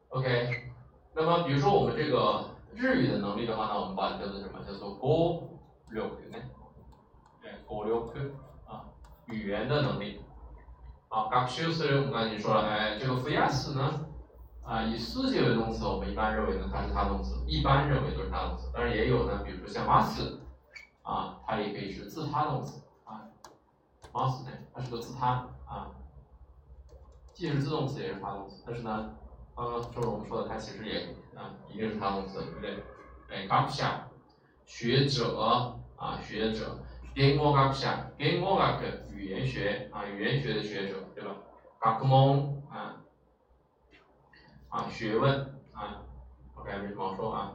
[0.09, 0.71] OK，
[1.13, 4.59] 那么比如说我们这个日语的能力的话呢，我们把它叫做什么？
[4.65, 5.49] 叫做語
[5.91, 6.37] 力呢？
[7.43, 8.31] 哎，語力
[8.65, 8.85] 啊，
[9.27, 10.21] 语言的能力。
[11.09, 14.05] 好，学习する我们刚才已经说了，哎，这个増やす呢，
[14.66, 20.38] 啊，以す结为动词，我们一般认为呢它是他动词，一般认为都是他动词，当然也有呢，比如说像 must，
[21.02, 23.22] 啊，它也可以是自他动词，啊
[24.12, 25.90] ，must 呢，它是个自他，啊，
[27.32, 29.14] 既是自动词也是他动词，但是呢，
[29.54, 32.82] 刚刚就是我们说的，它其实也啊，一定是他动词，对不对？
[33.28, 33.84] 哎，学习
[34.66, 35.38] 学者
[35.96, 36.78] 啊，学者。
[37.14, 41.30] 言語学者，言語学语言学啊，语言学的学者，对吧？
[41.80, 42.65] 学問啊，
[44.75, 45.39] 啊学问
[45.73, 46.03] 啊，
[46.55, 47.53] OK 没什么好说啊。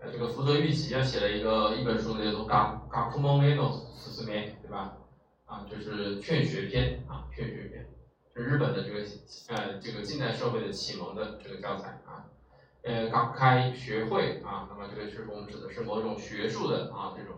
[0.00, 4.96] 呃，这个福泽谕吉啊写了一个一本书呢，叫做《学学問への勧め》，对吧？
[5.46, 7.86] 啊，就是劝学篇啊，劝学篇，
[8.34, 9.00] 是日本的这个
[9.48, 12.26] 呃这个近代社会的启蒙的这个教材啊。
[12.82, 17.36] 呃，学开学会啊，那么这个是我们指的是某种学术的啊这种。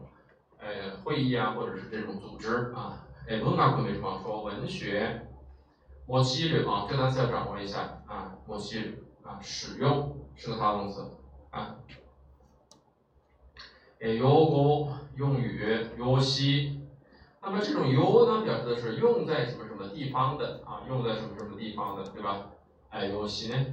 [0.59, 5.29] 呃，会议啊，或者是这种组织啊，哎，文学没什么说，文学，
[6.07, 11.10] 模西日啊，这个单词要掌握一下啊，模西日 啊，使用是个他动词
[11.50, 11.78] 啊，
[14.00, 16.82] 哎，用語用语，用西，
[17.42, 22.50] 那么这种用呢，表示的是用在什么什么地方的啊，用在什么什么地方的，对吧？
[22.90, 23.66] 哎，用西呢，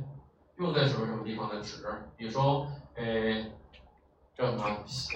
[0.56, 1.84] 用在什么什么地方的指，
[2.16, 3.52] 比如说，哎。
[4.38, 4.62] 叫什么？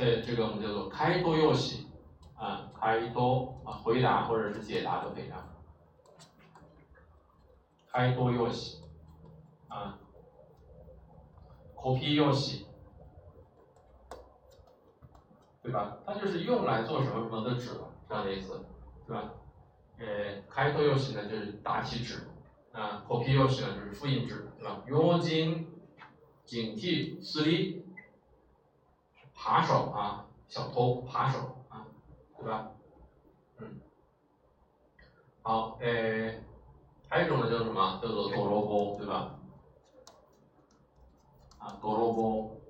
[0.01, 1.87] 呃，这个我们叫做开多游戏
[2.35, 5.47] 啊，开多啊，回答或者是解答都可以啊。
[7.93, 8.83] 开多游戏
[9.69, 9.97] 啊，
[11.82, 12.66] コピー游戏，
[15.62, 15.98] 对吧？
[16.06, 17.72] 它就是用来做什么什么的纸
[18.08, 18.66] 这样的意思，
[19.06, 19.34] 对吧？
[19.98, 22.28] 呃，开多游戏呢就是答题纸
[22.72, 24.82] 啊，コピー游戏呢就是复印纸，对吧？
[24.88, 25.68] 用心
[26.46, 27.84] 警惕视力。
[29.40, 31.86] 扒手啊，小偷，扒手啊，
[32.38, 32.72] 对吧？
[33.58, 33.80] 嗯，
[35.44, 36.44] 好，诶，
[37.08, 38.00] 还有一种呢叫什么？
[38.02, 39.36] 叫做多萝卜，对吧？
[41.62, 42.62] 啊，多萝卜，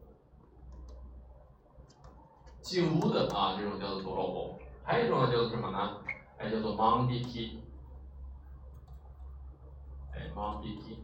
[2.62, 4.60] 进屋的啊，这种叫做多萝卜。
[4.84, 5.98] 还有一种呢叫做什么呢？
[6.38, 7.64] 哎，叫做盲鼻涕，
[10.14, 11.00] 哎，盲鼻涕。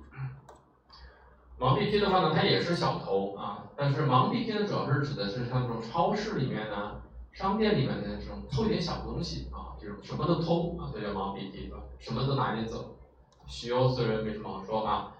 [1.59, 7.01] 盲鼻涕的话呢，它也是小偷啊，但是盲鼻涕呢，主要是指的是像这种超市里面呢、
[7.31, 11.83] 商店里面的这种偷一点小东西啊，这种什么都偷啊，所以叫盲鼻涕对吧？
[11.99, 12.97] 什么都拿点走。
[13.45, 15.13] 使用する没什么好说啊，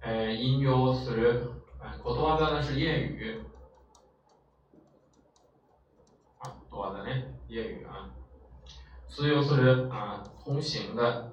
[0.00, 1.42] 哎，引用する，
[1.80, 3.40] 哎，ことわざ呢是谚语，
[6.38, 7.10] 啊，ことわざ呢
[7.48, 8.10] 谚语啊，
[9.08, 11.32] 使用する啊，通行的，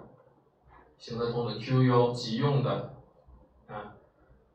[0.97, 2.89] 行得通的，急用急用的。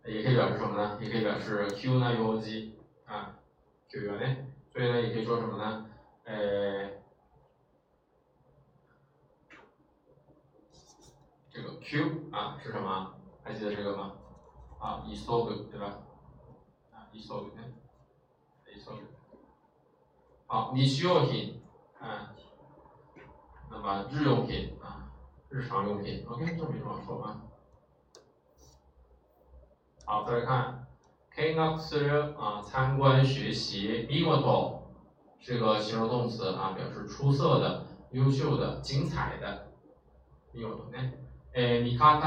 [0.05, 0.97] 也可以表示什么呢？
[1.01, 3.41] 也可以表示 Q 呢有机啊，
[3.91, 5.91] Q 元呢，所以呢也可以说什么呢？
[6.23, 6.91] 呃，
[11.51, 13.17] 这个 Q 啊是什么？
[13.43, 14.13] 还记得这个吗？
[14.81, 15.99] 啊，イソグ对吧？
[16.93, 17.63] 啊，イソグ呢？
[18.67, 19.03] イソグ。
[20.47, 21.63] 好，日用品
[22.01, 22.35] 啊，
[23.71, 25.11] 那么日用品啊，
[25.49, 27.43] 日常用品，OK，这没什么说啊。
[30.05, 30.87] 好，再来看，
[31.35, 34.07] 見学する啊，参观学习。
[34.07, 34.31] 見事
[35.41, 39.73] 是个形容动词啊，表示出色的、优秀的、精彩的。
[40.53, 41.13] 見事呢？
[41.55, 42.21] 诶，見方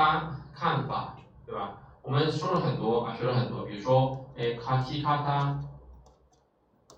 [0.53, 1.82] 看法，对吧？
[2.03, 5.59] 我们说了很多啊，学了很多，比如说诶，書き方，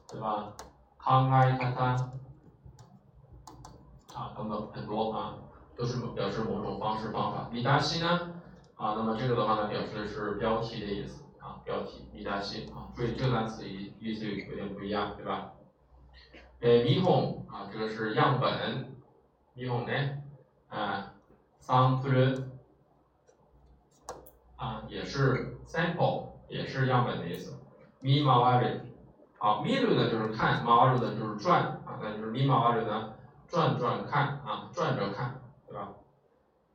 [0.07, 0.53] 对吧？
[0.97, 2.11] 考え方，
[4.13, 5.35] 啊，等等很多啊，
[5.75, 7.49] 都是表示某种方式方法。
[7.51, 8.33] 見出し呢？
[8.75, 15.53] 啊，那么这个的话呢，表示的是标题的意思啊，标题一大系啊，所以这个单词意意思有点不一样，对吧？
[16.61, 18.95] 诶，米红啊，这个是样本，
[19.53, 19.93] 米红呢，
[20.69, 21.13] 啊，
[21.59, 22.43] sample
[24.56, 27.54] 啊也是 sample 也是样本的意思。
[28.02, 28.80] Mi mau arrive
[29.38, 33.14] 好 mirror 呢就是看 mau arrive 就是转啊那就是 mi mau arrive 呢
[33.46, 35.92] 转转看啊转着看对吧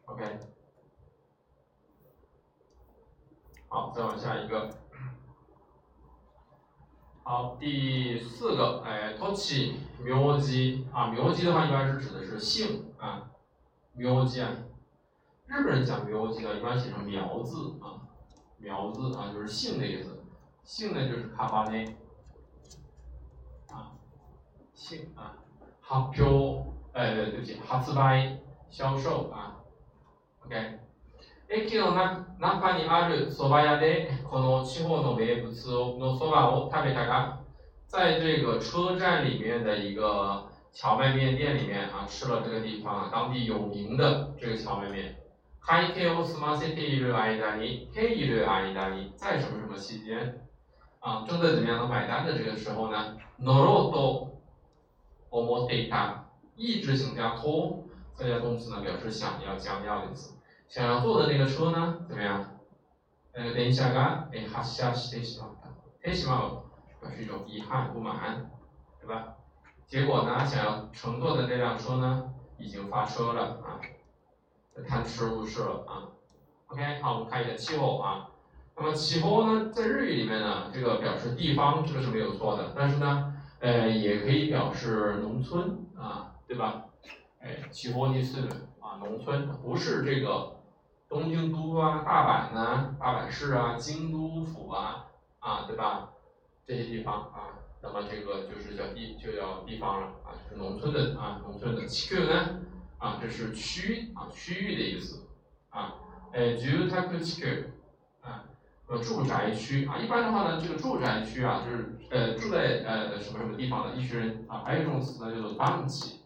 [0.06, 0.40] ？Ok
[3.70, 4.70] 好再往下一个。
[7.24, 13.32] 好第四个哎托起 miu 鸡啊 miu 的话一般是指的是性啊
[13.96, 14.71] miu 啊。
[15.51, 18.03] 日本人讲名字呢，一般写成苗字啊，
[18.59, 20.23] 苗字啊就是姓的意思，
[20.65, 21.97] 姓呢就是卡巴内
[23.69, 23.93] 啊，
[24.75, 25.39] 姓啊，
[25.87, 28.39] 発表，哎，对不起，発売，
[28.71, 29.63] 销售啊，
[30.45, 30.81] OK。
[31.49, 31.95] 駅の
[32.41, 35.49] 中にある蕎麦屋でこの地方の名物
[35.97, 37.39] の蕎麦を食べたが，
[37.87, 45.20] 在这个车站里面的一个荞麦面店里面啊，吃了这个地方当地有名的这个荞麦面。
[45.61, 50.41] 会計を済ませている間に、ている間に，在什么什么期间，
[51.01, 53.17] 啊，正在怎么样的买单的这个时候呢？
[53.39, 54.41] 乗ろうと
[55.31, 56.25] 思っていた，
[56.57, 57.85] 意志型加と，
[58.15, 60.39] 再加动词呢，表示想要、将要的意思。
[60.69, 62.45] 想要坐的那个车呢，怎么样？
[63.33, 65.69] 呃，電車がえ発車してしまった。
[66.03, 66.63] てしまう
[67.03, 68.51] 表示一种遗憾、不满，
[69.01, 69.35] 对吧？
[69.87, 73.81] 结果呢，想要乘坐的这辆车呢，已经发车了啊。
[74.88, 76.08] 贪吃误事了啊
[76.68, 78.28] ，OK，好，我们看一下气候啊。
[78.76, 82.74] 那么气候呢，在日语里面呢，这个表示地方，这个是没有错的。
[82.76, 86.86] 但是呢，呃，也可以表示农村啊，对吧？
[87.40, 88.48] 哎，气候你是
[88.80, 90.56] 啊，农村不是这个
[91.10, 95.06] 东京都啊、大阪呢、大阪市啊、京都府啊
[95.40, 96.10] 啊，对吧？
[96.66, 102.62] 这些地方啊，那么这个就是叫地，就叫地方了啊，就是农村的啊，农村的气候呢。
[103.02, 105.28] 啊，这是区啊区域的意思
[105.72, 105.96] 啊，
[106.32, 107.66] 呃，住宅区
[108.22, 108.46] 啊，
[108.88, 116.20] 呃，住宅区啊，一般的话呢，这个住宅区啊，就是呃住在呃什么什么地方的一群人啊，还有一种词呢叫做单起，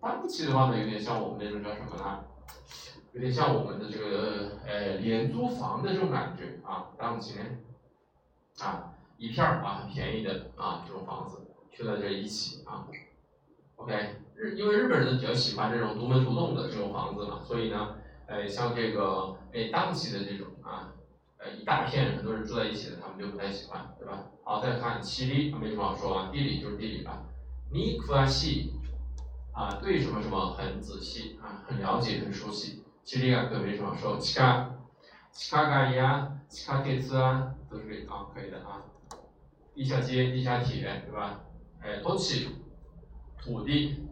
[0.00, 2.24] 单起的话呢，有点像我们那种叫什么呢？
[3.12, 7.38] 有点像我们的这个呃廉租房的这种感觉啊，单起
[8.60, 11.38] 啊，一片儿啊很便宜的啊这种房子，
[11.76, 12.88] 就在这一起啊
[13.76, 14.16] ，OK。
[14.38, 17.96] 日，因为日本人比较喜欢这种独门独栋的这种房子嘛，所以呢，
[18.26, 20.92] 呃，像这个诶当期的这种啊，
[21.38, 24.26] 呃一大片很多人住在一起的，他们就不太喜欢，对吧？
[24.44, 27.24] 好，再看七里，没什么好说啊，地理就是地理吧。
[27.70, 28.70] 你詳しい
[29.52, 32.84] 啊，对什么什么很仔细啊，很了解，很熟悉。
[33.04, 34.70] 七里啊，可没什么好说，地下、
[35.32, 38.84] 地下街呀、地下鉄啊，都是啊可以的啊。
[39.74, 41.40] 地下街、地下铁，对吧？
[41.80, 42.48] 哎，土地，
[43.42, 44.07] 土地。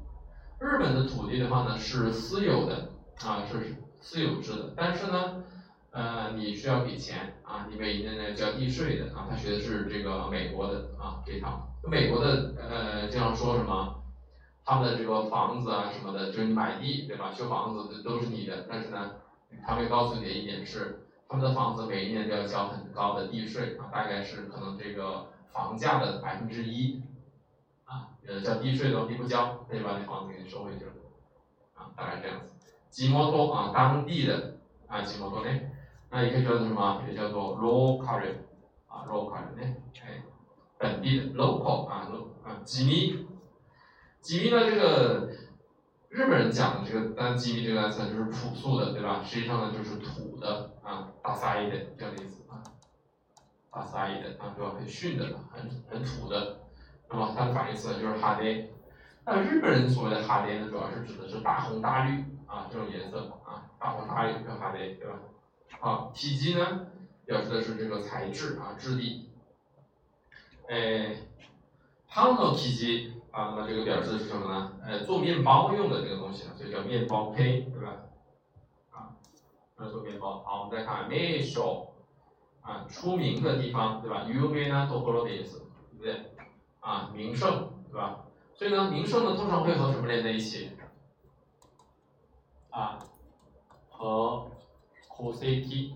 [0.59, 2.89] 日本的土地的话呢是私有的
[3.25, 5.45] 啊，是私有制的，但是呢，
[5.91, 9.27] 呃，你需要给钱啊，你每年呢交地税的啊。
[9.29, 14.03] 他学的是这个美国的啊这套，美国的呃经常说什么，
[14.65, 17.33] 他们的这个房子啊什么的，就是你买地对吧？
[17.33, 19.13] 修房子都是你的，但是呢，
[19.67, 27.03] 他会告诉你的一点是，他们的房子每一年都要交很高的地税啊，大概是可能这个房价的百分之一。
[27.87, 30.93] 啊，呃，交地税的，你不交，他就把你房子给你收回去了，
[31.75, 32.53] 啊，大概这样子。
[32.91, 35.51] 吉摩托啊，当地的啊，吉摩托呢，
[36.11, 37.03] 那也可以叫做什么？
[37.09, 38.35] 也叫做 local，
[38.89, 40.23] 啊，local 呢，哎，
[40.79, 43.27] 本地的 local 啊，lo 啊，吉米，
[44.21, 45.31] 吉米呢，这个
[46.09, 49.23] 日本人讲的这个单吉米这个单词就是朴素的，对吧？
[49.23, 52.65] 实际上呢，就是土的啊，大撒一点这样的意思啊，
[53.71, 54.75] 大撒一点啊，对吧？
[54.77, 56.66] 很逊的，很很土的。
[57.10, 58.72] 那么它的反义词就是哈雷，
[59.26, 65.20] 那日本人所谓的哈雷呢，主要是指的是大红大绿啊这种颜色啊，大红大绿叫哈雷，对吧？
[65.80, 66.88] 好，体积呢，
[67.26, 69.30] 表示的是这个材质啊质地。
[70.68, 71.28] 诶，
[72.08, 74.72] 汤の体积啊，那么这个表示的是什么呢？
[74.86, 78.04] 呃，做面包用的这个东西呢，所以叫面包胚，对吧？
[78.92, 79.12] 啊，
[79.76, 80.42] 那做面包。
[80.44, 81.94] 好，我们再看名所
[82.62, 84.24] 啊，出名的地方，对吧？
[84.28, 86.32] 有名なところ的意思，对不对？
[86.87, 88.25] 啊，名胜，对吧？
[88.55, 90.71] 所以呢，名胜呢通常会和什么连在一起？
[92.71, 93.01] 啊，
[93.91, 94.49] 和
[95.09, 95.95] coseti，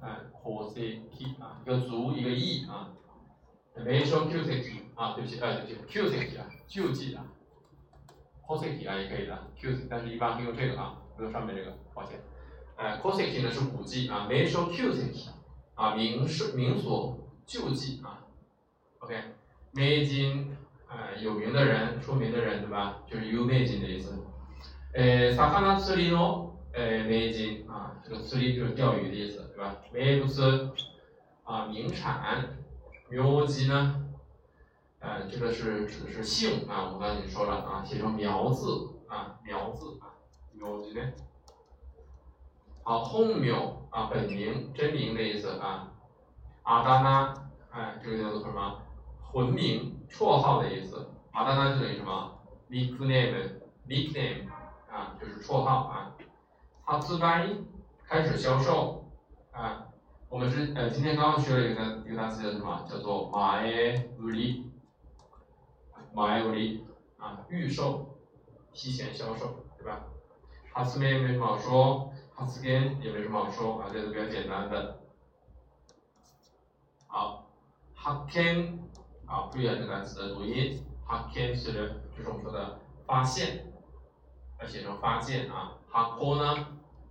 [0.00, 2.90] 哎，coseti 啊，一个足一个义啊。
[3.76, 7.24] 名胜 coseti 啊，对不起，哎，对不起，coseti 啊，救济啊
[8.44, 12.20] ，coseti 啊也可以的，cos，但是一般会用这个啊，不用上面这个，抱歉。
[12.74, 15.28] 哎，coseti 呢是古迹啊，名胜 coseti
[15.76, 18.17] 啊，名胜名所救济啊。
[18.99, 19.15] OK，
[19.71, 22.99] 名人，啊，有名的人，出名的人，对吧？
[23.07, 24.17] 就是有名人的意思。
[24.93, 29.77] 呃，魚釣りの呃名人啊，这个釣り就是钓鱼的意思，对吧？
[29.91, 30.73] 名物
[31.43, 32.57] 啊，名产。
[33.09, 34.05] 名字呢，
[34.99, 40.15] 呃，这个是指的是姓啊，我们刚才已经说了啊，写成苗字啊，苗字啊，
[40.53, 41.11] 名字呢。
[42.83, 43.53] 好，本名
[43.89, 45.91] 啊，本名、真名的意思啊。
[46.63, 47.33] 阿达那，
[47.71, 48.81] 哎，这个叫做什么？
[49.30, 52.38] 魂名、绰号的意思，啊，当然就等于什么
[52.70, 54.48] ？nickname，nickname，
[54.90, 56.14] 啊，就是绰号啊。
[56.86, 57.46] 它自卖，
[58.06, 59.10] 开始销售，
[59.52, 59.88] 啊，
[60.30, 62.86] 我们之呃，今天刚刚学了一个单一个单词叫什么？
[62.88, 63.66] 叫做买
[64.18, 64.64] 売り，
[66.14, 66.80] 买売り，
[67.18, 68.18] 啊，预售，
[68.72, 70.06] 提前销售，对吧？
[70.72, 75.00] 它字面没什么好说，它字根也没什么好说，啊，这是比较简单的。
[77.06, 77.50] 好，
[77.94, 78.87] 発見。
[79.28, 81.72] 啊，注意啊，这个单词的读音，它 can 是
[82.16, 83.72] 就是我们说的发现，
[84.60, 85.74] 要写成发现啊。
[85.90, 86.66] 哈科呢，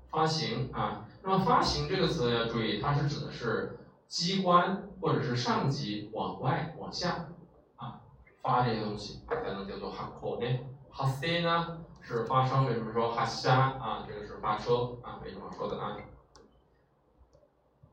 [0.09, 1.05] 发行啊。
[1.24, 7.30] 那么发行这个词要注意，它是指的是机关或者是上级往外往下
[7.76, 8.01] 啊
[8.41, 10.59] 发这些东西，才能叫做哈科呢。
[10.89, 14.05] 哈塞呢是发生，为什么说哈虾啊？
[14.07, 15.97] 这个是发车啊，为什么说的啊？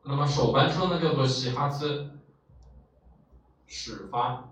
[0.03, 2.14] 那么首班车呢叫做西哈兹，
[3.67, 4.49] 始发，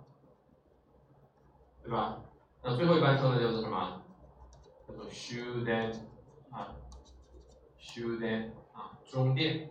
[1.83, 2.21] 对吧？
[2.61, 4.01] 那最后一班车呢叫做什么？
[4.87, 5.93] 叫做終電
[6.49, 6.75] 啊，
[7.79, 9.69] 終電啊，终点，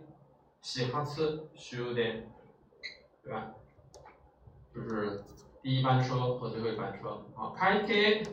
[0.61, 2.23] 西哈次終電，
[3.23, 3.53] 对吧？
[4.73, 5.23] 就是
[5.61, 7.23] 第一班车和最后一班车。
[7.35, 8.23] 好，开贴，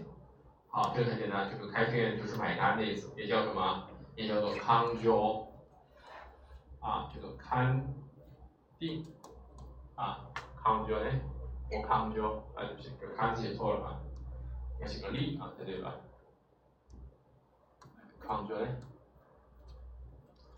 [0.68, 3.88] 好，这个很简单，这个开贴就是买单的意思，也叫什么？
[4.16, 5.46] 也叫做康交。
[6.80, 7.82] 啊，这个勘
[8.78, 9.06] 定
[9.94, 10.30] 啊，
[10.62, 11.11] 康交呢，
[11.70, 14.00] 我康交啊，对不起，这个康写错了啊，
[14.80, 15.94] 要写个力啊，才对吧？
[18.20, 18.66] 康交呢，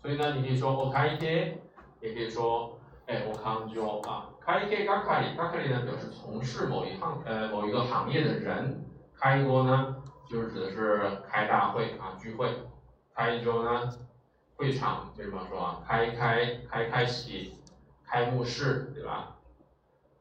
[0.01, 1.61] 所以呢，你可以说我开贴，
[2.01, 2.77] 也可以说
[3.07, 8.85] 哎我康交啊，开贴嘎卡里，嘎卡里呢表示从事某一行呃某一个行业的人，
[9.15, 12.53] 开一锅呢就是指的是开大会啊聚会，
[13.13, 13.91] 开交呢。
[14.55, 15.83] 会场为什么说啊？
[15.85, 17.55] 开开开开启
[18.05, 19.35] 开幕式，对吧？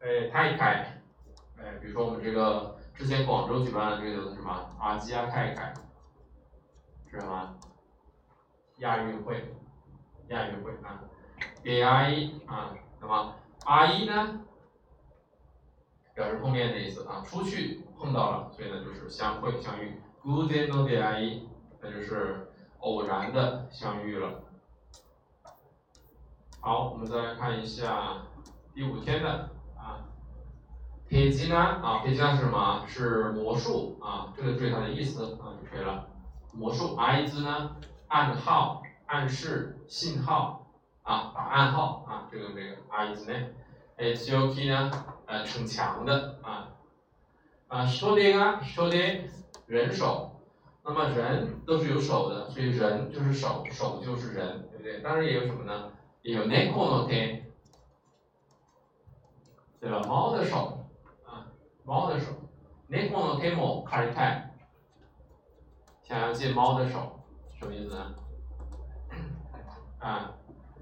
[0.02, 1.00] 哎，开开，
[1.58, 4.70] 哎，比如说我们这个之前广州举办的这个叫什么？
[4.78, 5.72] 阿基亚开开，
[7.10, 7.56] 是什么？
[8.78, 9.54] 亚运会，
[10.28, 11.04] 亚运会啊，
[11.62, 13.34] 给阿姨啊，那么
[13.64, 14.40] 阿姨呢，
[16.14, 20.00] 表示碰面的意思啊，出去碰到了，所以呢就是相会相遇。
[20.22, 21.48] Good day no day 阿姨，
[21.80, 22.48] 那就是。
[22.82, 24.42] 偶然的相遇了。
[26.60, 28.24] 好，我们再来看一下
[28.74, 29.50] 第五天的，
[31.12, 32.86] 佩吉呢啊，佩吉呢是什么？
[32.88, 36.08] 是魔术啊，这个注意它的意思啊就可以了。
[36.54, 37.76] 魔术，，I 字呢，
[38.08, 40.64] 暗号、暗示、信号
[41.02, 43.46] 啊，打暗号啊，这个这个 I 字呢，
[43.98, 44.90] 哎 c o k 呢，
[45.26, 46.68] 呃，逞强的啊
[47.68, 48.96] 啊，说的啊，说的
[49.66, 50.30] 人手。
[50.82, 55.00] 那么人都是有手的，所以人就是手，手就是人，对不对？
[55.00, 55.92] 当然也有什么呢？
[56.22, 57.42] 也有 neko no te，
[59.78, 60.00] 对吧？
[60.08, 60.81] 猫的手，
[61.84, 62.32] 猫的手
[62.88, 64.42] ，neko no te mo karitai，
[66.02, 67.20] 想要借猫的手，
[67.58, 68.14] 什么意思呢？
[69.98, 70.34] 啊，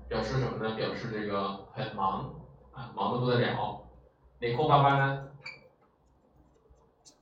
[0.09, 0.75] 表示什么呢？
[0.77, 2.35] 表示这个很忙
[2.73, 3.87] 啊，忙得不得了。
[4.41, 5.29] neko 爸爸呢？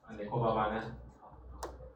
[0.07, 0.97] 啊，neko 爸爸呢？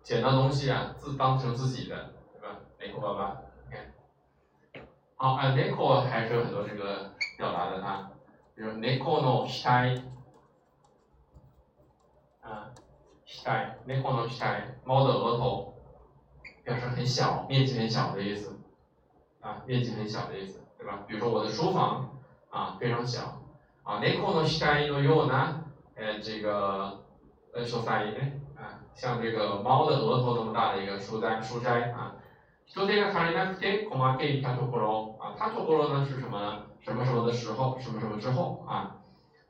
[0.03, 2.59] 捡到东西啊，自当成自己的，对吧？
[2.79, 4.83] 内裤爸爸，你看，
[5.15, 8.11] 好，啊，内裤还是有很多这个表达的啊，
[8.55, 10.03] 比如内裤 no 額，
[12.42, 12.72] 啊，
[13.26, 15.74] 額，内裤 no 額，猫的额头，
[16.64, 18.60] 表示很小，面积很小的意思，
[19.42, 21.00] 啊，面积很小的意思，对吧？
[21.08, 22.10] 比如说我的书房，
[22.50, 23.42] 啊，非常小，
[23.84, 25.64] 啊，内裤 no 額のような，
[25.96, 27.00] 呃，这个，
[27.54, 28.42] 呃，書斎ね。
[28.94, 32.16] 像这个猫的额头那么大的一个书斋，书斋啊。
[32.66, 35.36] 说这个卡里纳克蒂，恐怕给他托过喽啊。
[35.38, 36.64] 他托过喽呢是什么呢？
[36.82, 38.96] 什么什么的时候，什么什么之后啊。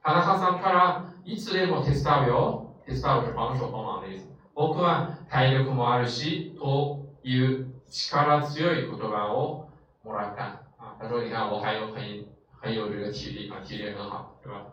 [0.03, 2.60] 他的哈桑卡拉いつでも手伝うよ。
[2.85, 4.25] 手伝う是帮手帮忙的意思。
[4.53, 9.69] 僕は体力もあるしという力強い言葉を
[10.03, 10.61] もらった。
[10.77, 12.25] 啊，他说你看我还有很
[12.59, 14.65] 很有这个体力啊，体力很好，对吧？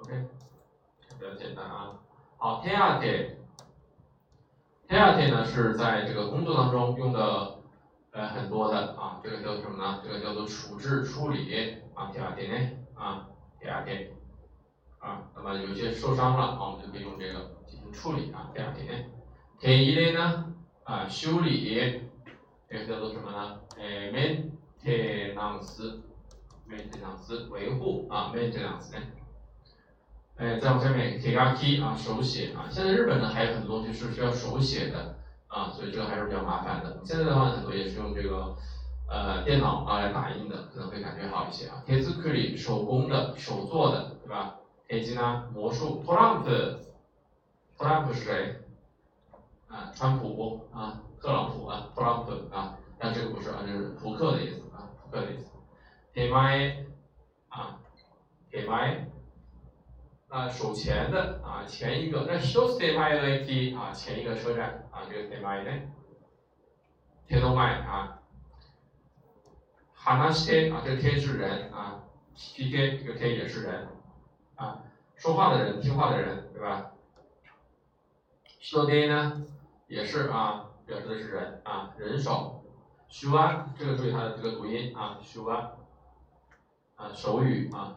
[0.00, 0.26] OK，
[1.18, 2.00] 比较简单啊。
[2.38, 3.36] 好，t a t
[4.88, 7.58] t a t 呢是在这个工作当中用的
[8.10, 10.00] 呃很多的啊，这个叫什么呢？
[10.02, 13.28] 这个叫做处置处理啊，t a t 呢啊，
[13.60, 14.10] t a t
[14.99, 18.93] 啊，那么有些受伤了啊，我们就可以用这个进行处理啊，t a t 呢。
[19.59, 22.01] t a 类呢啊，修理，
[22.69, 23.59] 这个叫做什么呢？
[23.79, 24.11] 哎
[24.83, 28.99] ，maintenance，maintenance 维护啊，maintenance 呢。
[30.37, 32.67] 哎，再往下面，T 加 T 啊，手写啊。
[32.69, 35.17] 现在日本呢还有很多东西是需要手写的
[35.47, 36.99] 啊，所以这个还是比较麻烦的。
[37.03, 38.55] 现在的话很多也是用这个
[39.09, 41.81] 呃电脑啊来打印的，可能会感觉好一些啊。
[41.85, 44.55] 铁字克里手工的、手做的，对吧？
[44.89, 46.79] 以及呢，魔术，prompt
[47.77, 48.61] prompt 是谁？
[49.67, 52.77] 啊，川普，啊，特朗普，啊，prompt 啊。
[52.97, 55.45] 但这个不是，啊，这是扑克的意思，啊，扑克的意思。
[56.13, 56.85] Tmy
[58.49, 59.05] take my
[60.49, 62.25] 手前的，啊，前一个。
[62.27, 65.81] 那 show take my lady 啊，前一个车站，啊，这个 take my day。
[67.27, 68.19] take my mind 啊。
[70.05, 72.03] honesty 啊，这个 k 是人，啊
[72.55, 73.87] ，PK 这个 k 也是人。
[74.57, 74.83] 啊，
[75.15, 76.91] 说话的人，听话的人，对吧
[78.61, 79.45] ？show day 呢，
[79.87, 82.55] 也是啊，表示的是人啊，人手。
[83.09, 85.71] 手腕，这个注意它的这个读音啊，手腕
[86.95, 87.95] 啊，手语啊。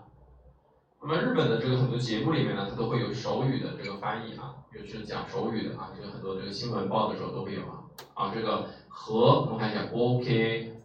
[1.03, 7.83] 那么日本的这个很多节目里面呢，它都会有手语的这个翻译啊，就是讲手语的啊，这个很多这个新闻报的时候都会有啊。
[8.15, 10.81] 啊，这个和我们看一下，OK，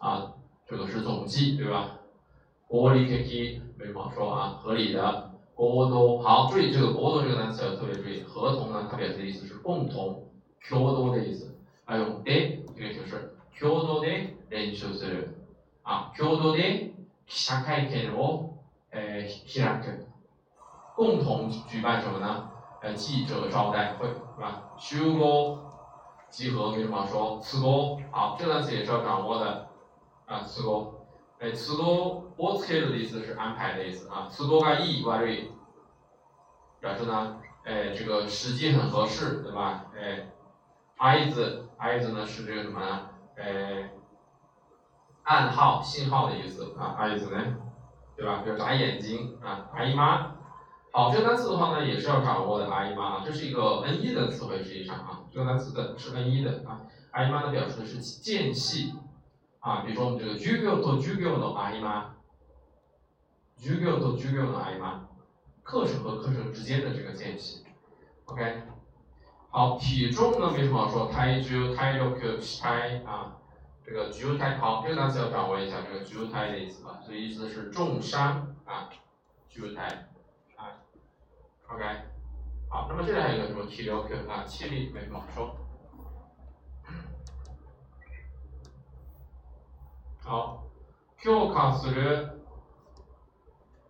[0.00, 0.34] 啊，
[0.66, 1.99] 这个是总计对吧？
[2.69, 5.31] 合理的，没什么说啊，合理的。
[5.57, 10.27] 合同，好，注意这个合同这个单词要特别注意，合同呢，它表示的意思是共同，
[10.69, 11.55] 共同的意思。
[11.85, 15.29] 还有で这个就是共同で練習する
[15.83, 16.91] 啊，共同で
[17.25, 18.57] 記者会見を
[18.91, 19.99] 呃開く，
[20.95, 22.49] 共同举办什么呢？
[22.81, 24.71] 呃，记者招待会是吧？
[24.77, 25.57] 集合，
[26.29, 29.67] 集合没什么说，集合，好，这个单词也是要掌握的
[30.25, 30.91] 啊，集合。
[31.39, 35.49] 哎，词多 我つける的意思是安排的意思啊，词多がいい悪い，
[36.81, 39.85] 表示呢，哎，这个时机很合适，对吧？
[39.95, 40.29] 哎，
[40.97, 43.09] 合図，合図呢是这个什么呢？
[43.37, 43.91] 哎，
[45.23, 47.55] 暗号、信号的意思啊，合図呢，
[48.15, 48.41] 对吧？
[48.43, 50.35] 比如眨眼睛啊，阿姨妈。
[50.91, 56.81] 好，这个单词的话呢，也是要掌握的，阿姨妈啊，这是一个 N 一的词汇，实际上啊，这个单词的是 N 一的啊，
[57.11, 58.93] 阿姨妈呢表示的是间隙。
[59.59, 61.81] 啊，比如说我们这个授業と授業の合間，
[63.59, 65.07] 授業と授業の合間，
[65.63, 67.65] 课程和课程之间的这个间隙，
[68.25, 68.63] OK，
[69.49, 73.37] 好，体重呢没什么好说，体重、体力、体态啊，
[73.85, 78.89] 这个重体好，这个单词要掌握一下，这个重体的意思啊，所以意思是重伤啊，
[79.49, 79.77] 重体
[80.55, 80.77] 啊，
[81.67, 81.83] OK，
[82.69, 85.55] 好，那么这里还有一个什么体力啊，气力没什么好说。
[90.23, 90.63] 好，
[91.19, 92.27] 強化する、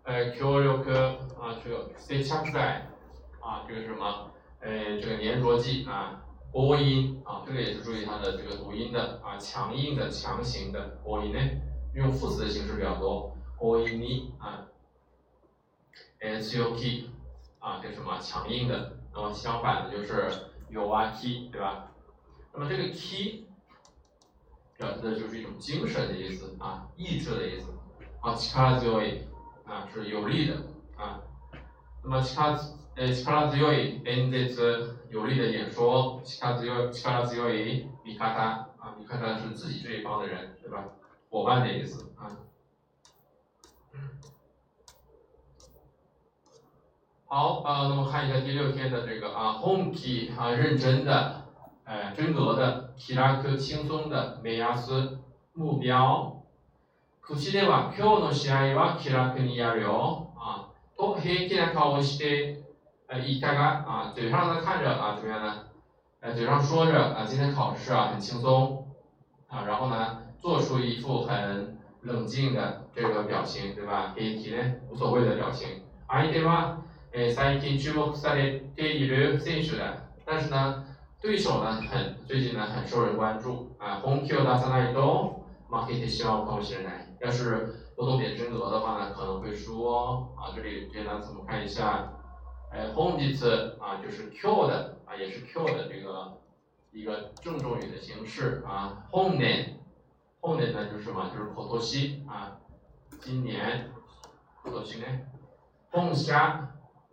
[0.05, 0.69] 呃，協力
[1.39, 2.87] 啊，这个接着在
[3.41, 4.31] 啊，这个什么，
[4.61, 11.39] 呃，这个粘着剂啊，播音啊，这个也是注意它的这个读音的啊，强硬的、强行的播音呢，
[11.95, 14.67] 用副词的形式比较多，播音呢啊，
[16.21, 17.11] 呃，強気
[17.59, 20.31] 啊，这什么强硬的，那么相反的就是
[20.71, 21.93] 弱気，对吧？
[22.53, 23.47] 那么这个 K。
[24.81, 27.71] 表示的就是一种精神的意思啊，意志的意思
[28.23, 28.39] 啊，力
[28.81, 29.19] 強い
[29.70, 30.56] 啊是有力的
[30.98, 31.22] 啊。
[32.04, 32.58] 那么力
[32.96, 38.28] 呃力強い演説有力的演说，力強い力強い味方
[38.78, 40.84] 啊，味方是自己这一方的人，对吧？
[41.30, 42.38] 伙伴的意思啊。
[47.28, 51.44] 好啊，那么看一下第六天的这个啊，本気啊，认真的。
[51.86, 54.76] 哎，真格的，気楽轻松的目安
[55.54, 56.39] 目标。
[57.30, 60.62] 口では今日の試合は気楽にやるよ啊，
[60.98, 62.48] と平気な顔をして
[63.10, 65.56] 呃言ったが啊，嘴上呢看着啊怎么样呢？
[66.22, 68.72] 呃，嘴上说着啊今天考试啊很轻松
[69.50, 71.68] 啊，然后呢做出一副很
[72.02, 74.10] 冷静的这个表情，对吧？
[74.16, 75.76] 平気呢无所谓的表情。
[76.10, 76.70] 相手は
[77.14, 79.94] え最近注目されている選手だ，
[80.26, 80.78] 但是呢。
[81.22, 85.42] 对手呢很最近呢很受人关注啊，本気を出さないと
[85.72, 86.99] 負けてしまうかもしれない。
[87.21, 90.29] 要是不动点真格的话呢，可能会输哦。
[90.37, 92.13] 啊，这里这些单词我们看一下，
[92.73, 96.39] 哎，，home 这次啊就是今日的啊，也是今日的这个
[96.93, 99.07] 一个郑重语的形式啊。
[99.13, 99.79] 本年，
[100.41, 101.31] 本年呢就是什么？
[101.31, 102.59] 就是口头西啊，
[103.21, 103.91] 今年，
[104.65, 105.27] 今年呢，
[105.91, 106.35] 本社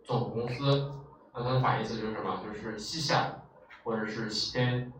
[0.04, 0.90] 总公司，
[1.34, 2.40] 那它的反义词就是什么？
[2.44, 3.34] 就是西下。
[3.84, 4.92] 或者是西天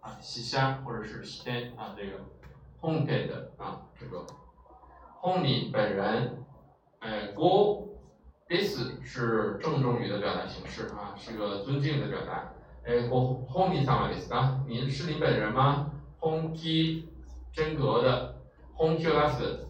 [0.00, 2.18] 啊，西夏或者是西天啊，这个
[2.81, 4.25] home 的啊，这个
[5.21, 6.45] home 本人，
[6.99, 7.87] 哎，国
[8.47, 12.51] this 是郑重语的表达形式啊，是个尊敬的表达。
[12.85, 14.59] 哎，国 home 様ですか？
[14.67, 15.91] 您是您本人吗？
[16.19, 16.53] home
[17.51, 18.35] 真格的，
[18.77, 19.65] home 出す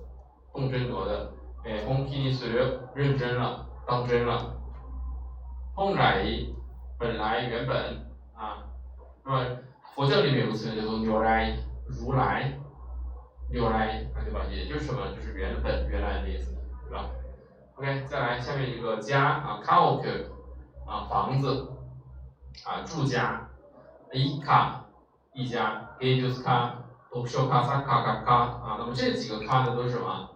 [0.53, 1.31] 动真格的，
[1.63, 4.55] 哎，home にする认真了，当真了。
[5.75, 6.55] 本来。
[6.97, 7.75] 本来原本
[8.35, 8.63] 啊，
[9.25, 9.45] 那么
[9.93, 11.53] 佛教里面有个词叫做如来，
[11.89, 12.18] 如来，如来啊，对吧？
[14.51, 15.07] 也就是什么？
[15.15, 16.55] 就是原本、原来的意思，
[16.89, 17.09] 对吧？
[17.75, 20.25] OK，再来下面一个家啊，kaoku
[20.85, 21.67] 啊，房子
[22.65, 23.49] 啊，住家，
[24.11, 24.85] 一卡
[25.33, 26.75] 一家，ゲ就是卡，
[27.11, 30.29] 读書卡、サッカー卡啊，那么这几个卡呢都是什么？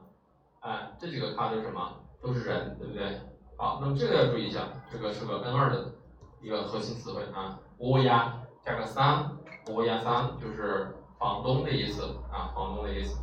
[0.62, 1.94] 哎，这几个卡都是什么？
[2.22, 3.22] 都是人，对不对？
[3.58, 4.62] 好，那么这个要注意一下，
[4.92, 5.94] 这个是个 N 二的。
[6.42, 9.38] 一个核心词汇啊，乌鸦加个桑，
[9.72, 13.20] 乌鸦桑就是房东的意思啊，房东的意思。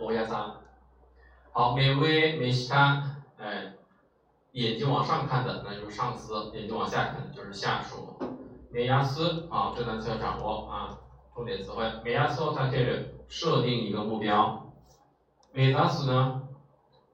[0.00, 0.54] 乌鸦桑，
[1.52, 3.72] 好，美味美食它，哎，
[4.52, 8.16] 眼睛往上看的，那就是上司；眼睛往下看的就是下属。
[8.70, 10.98] 美亚斯啊，这单词要掌握啊，
[11.34, 11.84] 重点词汇。
[12.04, 14.72] 美亚斯它可以设定一个目标。
[15.52, 16.42] 美达斯呢，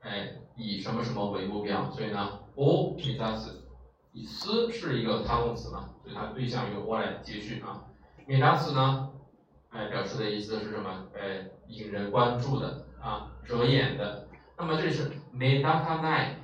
[0.03, 1.91] 哎，以什么什么为目标？
[1.91, 3.63] 所以呢，我美达斯，
[4.13, 7.85] 以斯是一个他动词嘛，所以它对象由我来接续啊。
[8.27, 9.11] 美达斯呢，
[9.74, 11.08] 哎，表示的意思是什么？
[11.14, 14.28] 哎，引人关注的啊，惹眼的。
[14.58, 16.38] 那么这里是梅达他奈，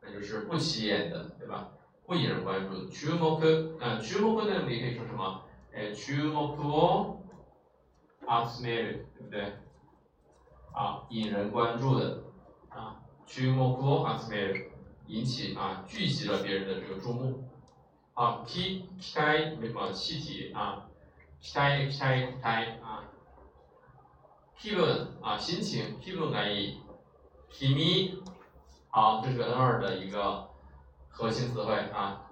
[0.00, 1.70] 那就是不起眼的，对吧？
[2.06, 2.86] 不引人关注。
[2.86, 3.40] 注目，
[3.80, 5.42] 嗯，注目呢，你可以说什么？
[5.72, 7.22] 哎，注目を
[8.46, 9.52] 集める，对不对？
[10.72, 12.24] 啊，引人关注的
[12.68, 12.96] 啊，
[13.26, 14.70] 注目を集める，
[15.06, 17.48] 引起啊，聚集了别人的这个注目。
[18.14, 20.86] 啊，期期待那个气体啊，
[21.40, 23.02] 期待期待期待啊，
[24.56, 26.80] 気分啊，心情，気分がいい。
[27.50, 28.22] 提米，
[28.90, 30.48] 好，这是个 N 二的一个
[31.10, 32.22] 核心词汇啊。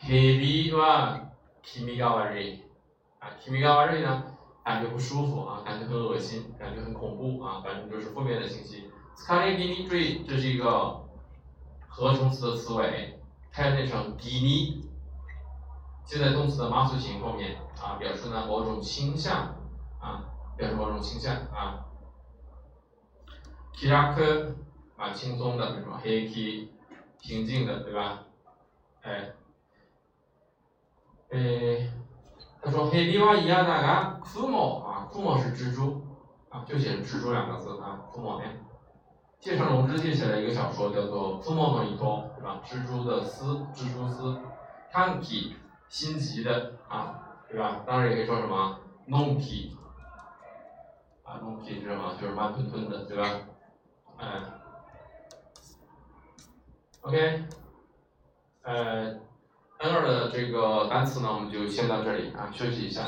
[0.00, 1.20] heavy は
[1.62, 2.62] 提米が悪い
[3.20, 4.24] 啊，提米が悪い呢，
[4.64, 8.90] 感觉不舒服啊，感觉很恶心，感觉很恐怖啊，反正就是负面的信息。
[9.16, 11.04] 疲れ気味追，这是一个
[11.86, 13.20] 合成词的词尾，
[13.52, 14.82] 它要念成気味，
[16.04, 19.55] 接在动词的妈素型后面 啊，表示呢某种倾向
[19.99, 20.25] 啊，
[20.57, 21.85] 表示某种倾向啊。
[23.73, 24.13] 気楽
[24.97, 26.69] 啊，轻松的那种黑 K，
[27.21, 28.25] 平静的，对吧？
[29.01, 29.31] 哎，
[31.31, 31.89] 哎，
[32.61, 36.05] 他说黑比瓦伊亚那个库莫啊，库莫是蜘蛛
[36.49, 38.49] 啊，就写蜘蛛两个字啊，库莫呢。
[39.39, 42.59] 芥城龙之介写了一个小说，叫做《库莫诺伊托》，对吧？
[42.65, 44.37] 蜘蛛的丝，蜘蛛丝。
[44.91, 45.55] 看 K，
[45.87, 47.83] 心急的啊，对吧？
[47.87, 49.71] 当然也可以说什么 non K，
[51.23, 52.15] 啊，non K 是什么？
[52.21, 53.41] 就是慢吞吞的，对吧？
[54.17, 54.41] 哎
[57.01, 57.43] ，OK，
[58.63, 59.19] 呃
[59.79, 63.03] ，N 二的这个单词呢，我们就先到这里啊，休息一下。